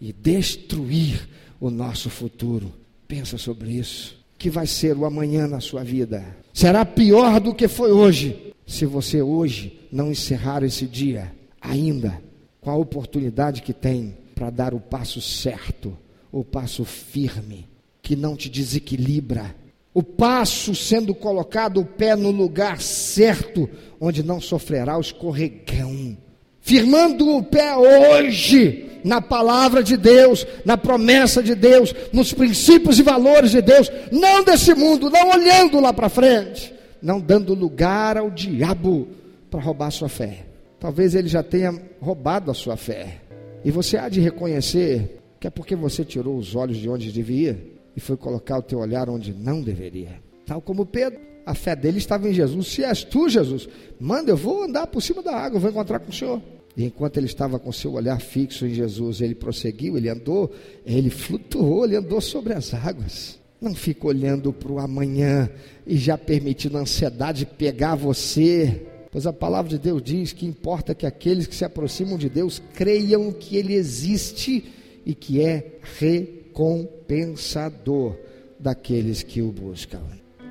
[0.00, 1.28] e destruir
[1.60, 2.72] o nosso futuro.
[3.06, 4.16] Pensa sobre isso.
[4.38, 6.24] Que vai ser o amanhã na sua vida?
[6.52, 12.20] Será pior do que foi hoje, se você hoje não encerrar esse dia ainda
[12.60, 15.96] com a oportunidade que tem para dar o passo certo,
[16.32, 17.68] o passo firme,
[18.02, 19.54] que não te desequilibra.
[19.92, 23.70] O passo sendo colocado o pé no lugar certo,
[24.00, 26.16] onde não sofrerá o escorregão.
[26.60, 33.02] Firmando o pé hoje na palavra de Deus, na promessa de Deus, nos princípios e
[33.02, 38.30] valores de Deus, não desse mundo, não olhando lá para frente, não dando lugar ao
[38.30, 39.06] diabo
[39.50, 40.46] para roubar sua fé.
[40.80, 43.20] Talvez ele já tenha roubado a sua fé.
[43.64, 47.72] E você há de reconhecer que é porque você tirou os olhos de onde devia.
[47.96, 50.20] e foi colocar o teu olhar onde não deveria.
[50.44, 52.66] Tal como Pedro, a fé dele estava em Jesus.
[52.66, 53.68] Se és tu, Jesus,
[54.00, 56.42] manda, eu vou andar por cima da água, vou encontrar com o Senhor.
[56.76, 60.50] E enquanto ele estava com seu olhar fixo em Jesus, ele prosseguiu, ele andou,
[60.84, 63.38] ele flutuou, ele andou sobre as águas.
[63.60, 65.48] Não fica olhando para o amanhã
[65.86, 68.88] e já permitindo a ansiedade pegar você.
[69.14, 72.60] Pois a palavra de Deus diz que importa que aqueles que se aproximam de Deus
[72.74, 74.64] creiam que Ele existe
[75.06, 78.16] e que é recompensador
[78.58, 80.02] daqueles que o buscam.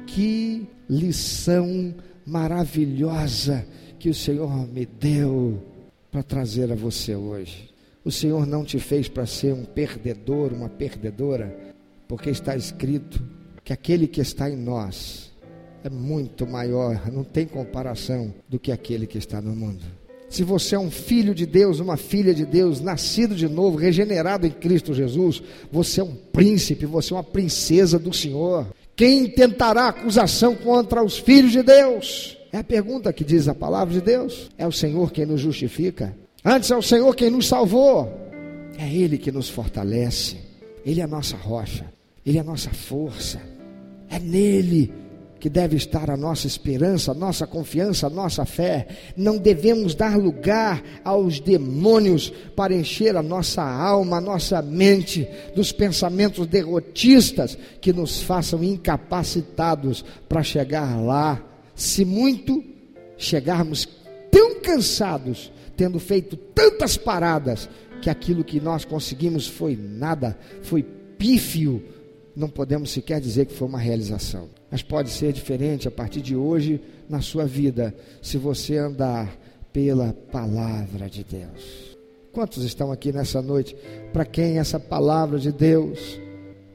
[0.07, 1.93] Que lição
[2.25, 3.67] maravilhosa
[3.99, 5.61] que o Senhor me deu
[6.09, 7.69] para trazer a você hoje.
[8.05, 11.73] O Senhor não te fez para ser um perdedor, uma perdedora,
[12.07, 13.21] porque está escrito
[13.61, 15.32] que aquele que está em nós
[15.83, 19.83] é muito maior, não tem comparação do que aquele que está no mundo.
[20.29, 24.47] Se você é um filho de Deus, uma filha de Deus, nascido de novo, regenerado
[24.47, 28.65] em Cristo Jesus, você é um príncipe, você é uma princesa do Senhor.
[28.95, 32.37] Quem tentará acusação contra os filhos de Deus?
[32.51, 34.49] É a pergunta que diz a palavra de Deus.
[34.57, 36.15] É o Senhor quem nos justifica.
[36.43, 38.11] Antes é o Senhor quem nos salvou.
[38.77, 40.37] É Ele que nos fortalece.
[40.85, 41.85] Ele é a nossa rocha.
[42.25, 43.39] Ele é a nossa força.
[44.09, 44.91] É nele
[45.43, 48.87] que deve estar a nossa esperança, a nossa confiança, a nossa fé.
[49.17, 55.73] Não devemos dar lugar aos demônios para encher a nossa alma, a nossa mente dos
[55.73, 61.43] pensamentos derrotistas que nos façam incapacitados para chegar lá
[61.75, 62.63] se muito
[63.17, 63.85] chegarmos
[64.31, 67.67] tão cansados, tendo feito tantas paradas,
[68.01, 71.83] que aquilo que nós conseguimos foi nada, foi pífio,
[72.33, 74.62] não podemos sequer dizer que foi uma realização.
[74.73, 77.93] Mas pode ser diferente a partir de hoje na sua vida,
[78.23, 79.37] se você andar
[79.71, 81.95] pela palavra de Deus.
[82.31, 83.75] Quantos estão aqui nessa noite
[84.11, 86.19] para quem essa palavra de Deus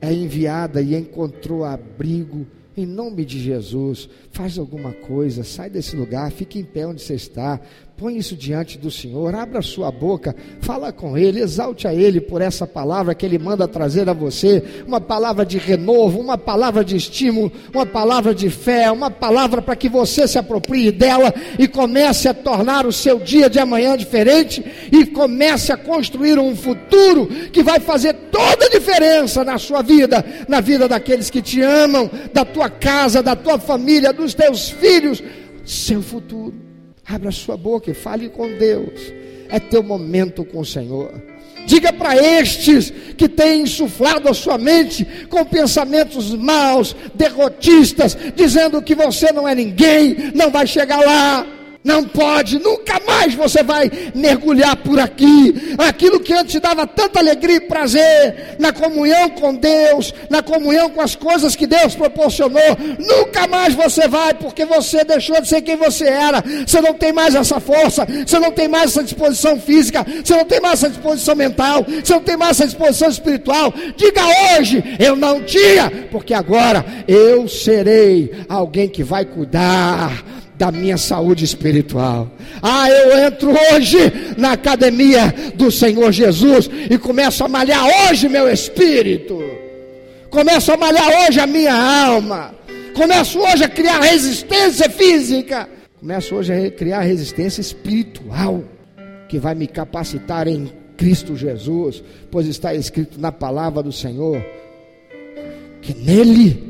[0.00, 2.46] é enviada e encontrou abrigo
[2.76, 7.14] em nome de Jesus, faz alguma coisa, sai desse lugar, fique em pé onde você
[7.14, 7.60] está,
[7.98, 12.40] põe isso diante do Senhor, abra sua boca, fala com Ele, exalte a Ele por
[12.40, 16.94] essa palavra que Ele manda trazer a você, uma palavra de renovo, uma palavra de
[16.94, 22.28] estímulo, uma palavra de fé, uma palavra para que você se aproprie dela e comece
[22.28, 27.64] a tornar o seu dia de amanhã diferente e comece a construir um futuro que
[27.64, 32.44] vai fazer toda a diferença na sua vida, na vida daqueles que te amam, da
[32.44, 35.20] tua casa, da tua família, dos teus filhos,
[35.64, 36.67] seu futuro.
[37.08, 39.12] Abra sua boca e fale com Deus.
[39.48, 41.14] É teu momento com o Senhor.
[41.66, 48.94] Diga para estes que têm insuflado a sua mente com pensamentos maus, derrotistas, dizendo que
[48.94, 51.46] você não é ninguém, não vai chegar lá.
[51.84, 55.54] Não pode, nunca mais você vai mergulhar por aqui.
[55.78, 61.00] Aquilo que antes dava tanta alegria e prazer, na comunhão com Deus, na comunhão com
[61.00, 65.76] as coisas que Deus proporcionou, nunca mais você vai, porque você deixou de ser quem
[65.76, 66.42] você era.
[66.66, 70.44] Você não tem mais essa força, você não tem mais essa disposição física, você não
[70.44, 73.72] tem mais essa disposição mental, você não tem mais essa disposição espiritual.
[73.96, 80.98] Diga hoje, eu não tinha, porque agora eu serei alguém que vai cuidar da minha
[80.98, 82.28] saúde espiritual.
[82.60, 83.98] Ah, eu entro hoje
[84.36, 89.40] na academia do Senhor Jesus e começo a malhar hoje meu espírito.
[90.28, 92.52] Começo a malhar hoje a minha alma.
[92.94, 95.68] Começo hoje a criar resistência física.
[96.00, 98.64] Começo hoje a criar resistência espiritual
[99.28, 104.44] que vai me capacitar em Cristo Jesus, pois está escrito na palavra do Senhor
[105.80, 106.66] que nele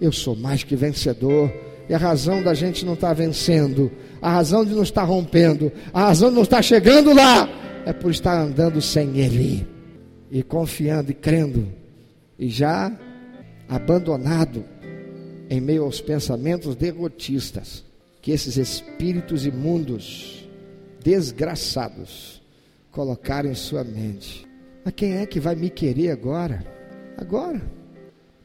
[0.00, 1.50] eu sou mais que vencedor
[1.90, 3.90] e a razão da gente não estar tá vencendo,
[4.22, 7.48] a razão de não estar rompendo, a razão de não estar chegando lá,
[7.84, 9.66] é por estar andando sem Ele,
[10.30, 11.66] e confiando e crendo,
[12.38, 12.96] e já
[13.68, 14.64] abandonado
[15.50, 17.84] em meio aos pensamentos derrotistas,
[18.22, 20.48] que esses espíritos imundos,
[21.02, 22.40] desgraçados,
[22.92, 24.46] colocaram em sua mente.
[24.84, 26.64] Mas quem é que vai me querer agora?
[27.16, 27.60] Agora.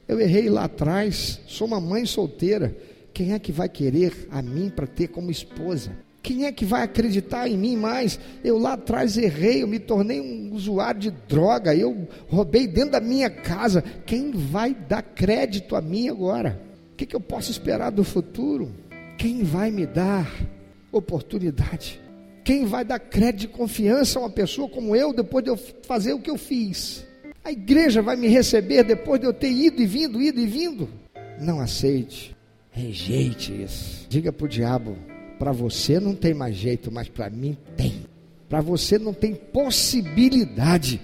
[0.07, 2.75] Eu errei lá atrás, sou uma mãe solteira
[3.15, 5.97] quem é que vai querer a mim para ter como esposa?
[6.21, 8.19] Quem é que vai acreditar em mim mais?
[8.43, 12.99] Eu lá atrás errei, eu me tornei um usuário de droga, eu roubei dentro da
[12.99, 13.81] minha casa.
[14.05, 16.61] Quem vai dar crédito a mim agora?
[16.91, 18.69] O que, que eu posso esperar do futuro?
[19.17, 20.29] Quem vai me dar
[20.91, 22.01] oportunidade?
[22.43, 25.57] Quem vai dar crédito e confiança a uma pessoa como eu depois de eu
[25.87, 27.05] fazer o que eu fiz?
[27.45, 30.89] A igreja vai me receber depois de eu ter ido e vindo, ido e vindo?
[31.39, 32.34] Não aceite.
[32.75, 34.05] Rejeite isso.
[34.09, 34.97] Diga para o diabo:
[35.39, 38.05] para você não tem mais jeito, mas para mim tem.
[38.49, 40.99] Para você não tem possibilidade,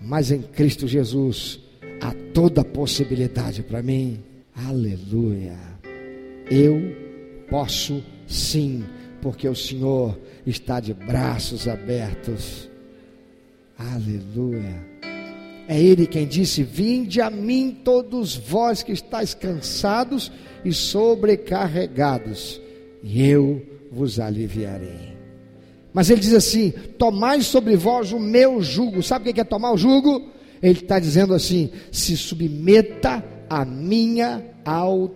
[0.00, 1.60] mas em Cristo Jesus
[2.00, 4.22] há toda possibilidade para mim.
[4.56, 5.58] Aleluia.
[6.50, 6.80] Eu
[7.50, 8.82] posso sim,
[9.20, 12.68] porque o Senhor está de braços abertos.
[13.76, 14.89] Aleluia.
[15.70, 20.32] É Ele quem disse: Vinde a mim, todos vós que estáis cansados
[20.64, 22.60] e sobrecarregados,
[23.04, 25.16] e eu vos aliviarei.
[25.92, 29.00] Mas ele diz assim: Tomai sobre vós o meu jugo.
[29.00, 30.28] Sabe o que é tomar o jugo?
[30.60, 35.14] Ele está dizendo assim: se submeta à minha autoridade.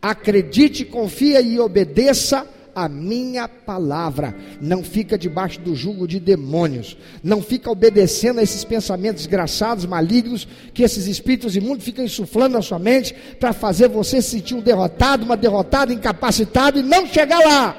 [0.00, 4.34] Acredite, confia e obedeça a minha palavra.
[4.60, 6.96] Não fica debaixo do jugo de demônios.
[7.22, 12.62] Não fica obedecendo a esses pensamentos desgraçados, malignos, que esses espíritos imundos ficam insuflando na
[12.62, 17.38] sua mente para fazer você se sentir um derrotado, uma derrotada, incapacitado e não chegar
[17.40, 17.76] lá.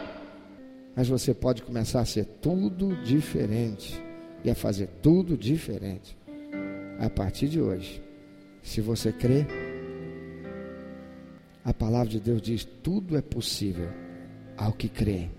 [0.96, 4.02] Mas você pode começar a ser tudo diferente
[4.43, 6.18] e a fazer tudo diferente
[7.00, 8.02] a partir de hoje.
[8.64, 9.46] Se você crê,
[11.64, 13.89] a palavra de Deus diz: tudo é possível
[14.58, 15.30] ao que crê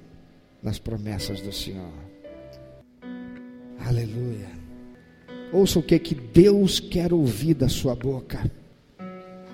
[0.62, 1.92] nas promessas do Senhor.
[3.78, 4.50] Aleluia.
[5.52, 8.50] Ouça o que, que Deus quer ouvir da sua boca.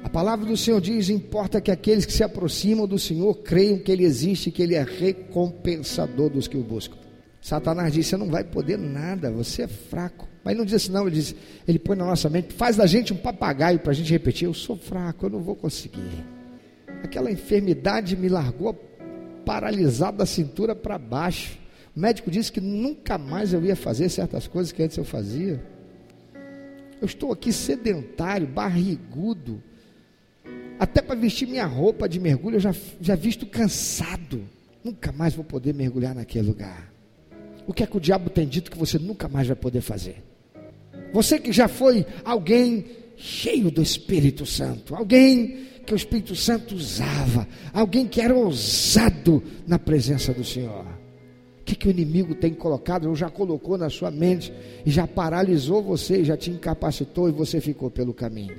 [0.03, 3.93] A palavra do Senhor diz: importa que aqueles que se aproximam do Senhor creiam que
[3.93, 6.97] Ele existe que Ele é recompensador dos que o buscam.
[7.41, 10.29] Satanás disse: Você não vai poder nada, você é fraco.
[10.45, 11.35] Mas ele não diz não, ele diz,
[11.69, 14.55] ele põe na nossa mente, faz da gente um papagaio para a gente repetir: Eu
[14.55, 16.25] sou fraco, eu não vou conseguir.
[17.03, 18.73] Aquela enfermidade me largou
[19.45, 21.59] paralisado da cintura para baixo.
[21.95, 25.63] O médico disse que nunca mais eu ia fazer certas coisas que antes eu fazia.
[27.01, 29.63] Eu estou aqui sedentário, barrigudo.
[30.79, 34.43] Até para vestir minha roupa de mergulho, eu já, já visto cansado.
[34.83, 36.93] Nunca mais vou poder mergulhar naquele lugar.
[37.67, 40.23] O que é que o diabo tem dito que você nunca mais vai poder fazer?
[41.13, 42.87] Você que já foi alguém
[43.17, 49.79] cheio do Espírito Santo, alguém que o Espírito Santo usava, alguém que era ousado na
[49.79, 50.87] presença do Senhor.
[51.61, 54.51] O que, que o inimigo tem colocado, ou já colocou na sua mente,
[54.87, 58.57] e já paralisou você, já te incapacitou e você ficou pelo caminho.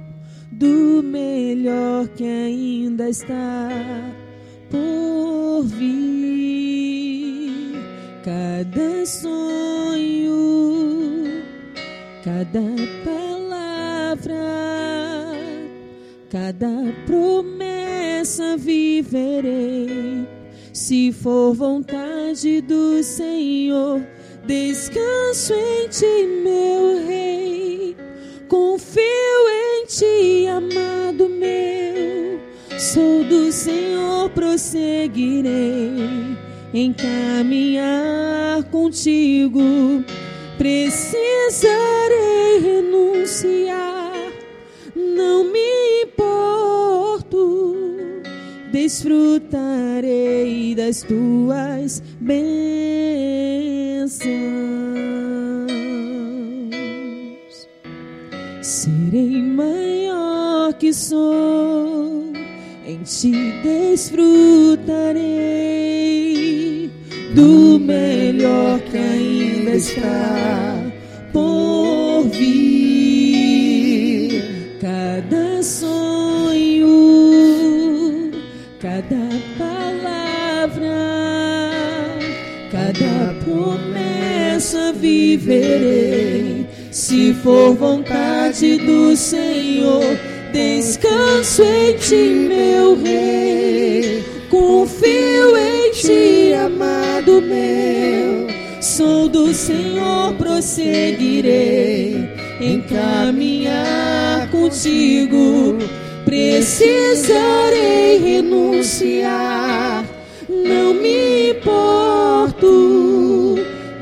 [0.52, 3.68] do melhor que ainda está
[4.70, 6.19] por vir.
[8.72, 10.32] Cada sonho,
[12.22, 12.62] cada
[13.04, 14.36] palavra,
[16.30, 16.68] cada
[17.04, 20.24] promessa viverei.
[20.72, 24.06] Se for vontade do Senhor,
[24.46, 27.96] descanso em ti, meu Rei.
[28.48, 32.38] Confio em ti, amado meu.
[32.78, 36.38] Sou do Senhor, prosseguirei
[36.72, 40.04] em caminhar contigo.
[40.56, 44.30] Precisarei renunciar,
[44.94, 47.74] não me importo.
[48.70, 52.50] Desfrutarei das tuas bênçãos.
[58.62, 62.30] Serei maior que sou,
[62.86, 66.29] em ti desfrutarei
[67.40, 70.82] do melhor que ainda está
[71.32, 73.60] por vir.
[74.78, 76.90] Cada sonho,
[78.78, 80.98] cada palavra,
[82.70, 86.66] cada promessa viverei.
[86.90, 90.18] Se for vontade do Senhor,
[90.52, 94.22] descanso em ti, meu Rei.
[94.50, 95.69] Confio em
[99.00, 102.28] Sou do Senhor, prosseguirei
[102.60, 105.78] em caminhar contigo.
[106.26, 110.04] Precisarei renunciar,
[110.46, 112.74] não me importo.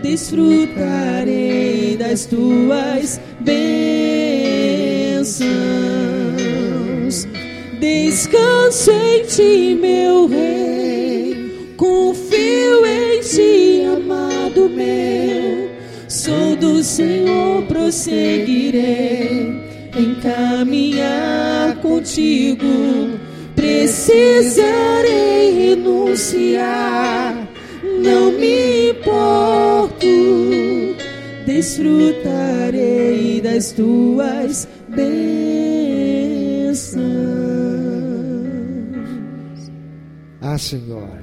[0.02, 3.68] Desfrutarei das tuas bênçãos.
[7.78, 11.07] Descanso em ti, meu Rei.
[16.82, 19.52] Senhor, prosseguirei
[19.96, 23.18] em caminhar contigo.
[23.54, 27.48] Precisarei renunciar,
[28.02, 30.06] não me importo.
[31.46, 35.48] Desfrutarei das tuas bênçãos.
[40.40, 41.18] Ah, Senhor,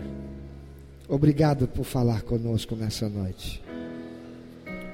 [1.08, 3.64] obrigado por falar conosco nessa noite.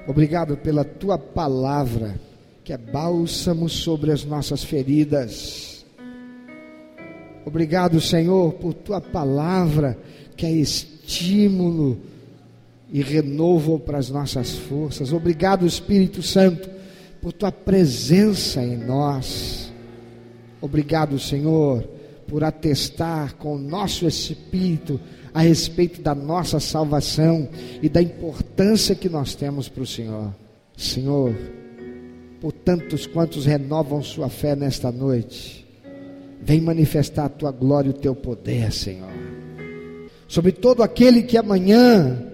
[0.06, 2.20] Obrigado pela tua palavra,
[2.64, 5.84] que é bálsamo sobre as nossas feridas.
[7.44, 9.96] Obrigado, Senhor, por tua palavra,
[10.36, 12.00] que é estímulo
[12.92, 15.12] e renovo para as nossas forças.
[15.12, 16.68] Obrigado, Espírito Santo,
[17.20, 19.72] por tua presença em nós.
[20.60, 21.88] Obrigado, Senhor,
[22.26, 25.00] por atestar com o nosso espírito
[25.34, 27.48] a respeito da nossa salvação
[27.80, 28.41] e da importância
[28.98, 30.34] que nós temos para o Senhor.
[30.76, 31.34] Senhor,
[32.40, 35.66] por tantos quantos renovam sua fé nesta noite,
[36.40, 39.12] vem manifestar a tua glória e o teu poder, Senhor.
[40.26, 42.32] Sobre todo aquele que amanhã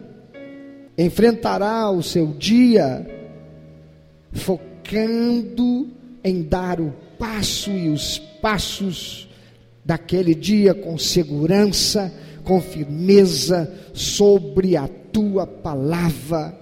[0.97, 3.07] enfrentará o seu dia
[4.33, 5.89] focando
[6.25, 9.29] em dar o passo e os passos
[9.85, 12.12] daquele dia com segurança,
[12.49, 16.59] com firmeza sobre a tua palavra,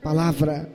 [0.00, 0.70] palavra.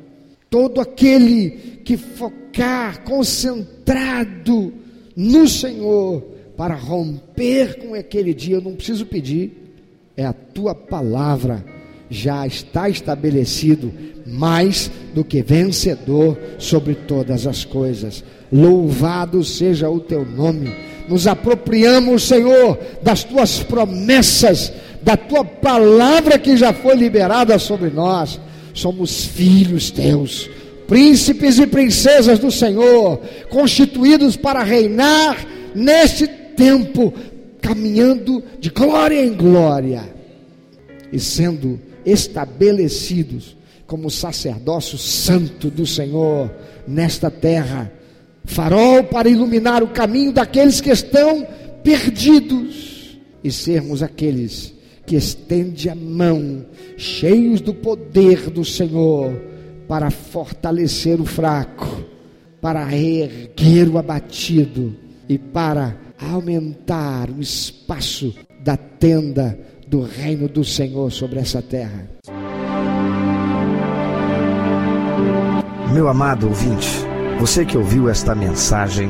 [0.49, 4.73] Todo aquele que focar concentrado
[5.15, 6.21] no Senhor
[6.57, 9.53] para romper com aquele dia, eu não preciso pedir,
[10.17, 11.63] é a tua palavra
[12.09, 13.93] já está estabelecido
[14.27, 18.25] mais do que vencedor sobre todas as coisas.
[18.51, 20.88] Louvado seja o teu nome.
[21.09, 28.39] Nos apropriamos, Senhor, das tuas promessas, da tua palavra que já foi liberada sobre nós.
[28.73, 30.49] Somos filhos teus,
[30.87, 35.43] príncipes e princesas do Senhor, constituídos para reinar
[35.73, 37.13] neste tempo,
[37.59, 40.03] caminhando de glória em glória
[41.11, 43.57] e sendo estabelecidos
[43.87, 46.51] como sacerdócio santo do Senhor
[46.87, 47.91] nesta terra,
[48.45, 51.45] farol para iluminar o caminho daqueles que estão
[51.83, 54.73] perdidos e sermos aqueles
[55.05, 56.65] que estende a mão,
[56.95, 59.33] cheios do poder do Senhor,
[59.87, 62.03] para fortalecer o fraco,
[62.61, 64.95] para erguer o abatido
[65.27, 72.07] e para aumentar o espaço da tenda do reino do Senhor sobre essa terra.
[75.91, 77.08] Meu amado ouvinte,
[77.39, 79.09] você que ouviu esta mensagem,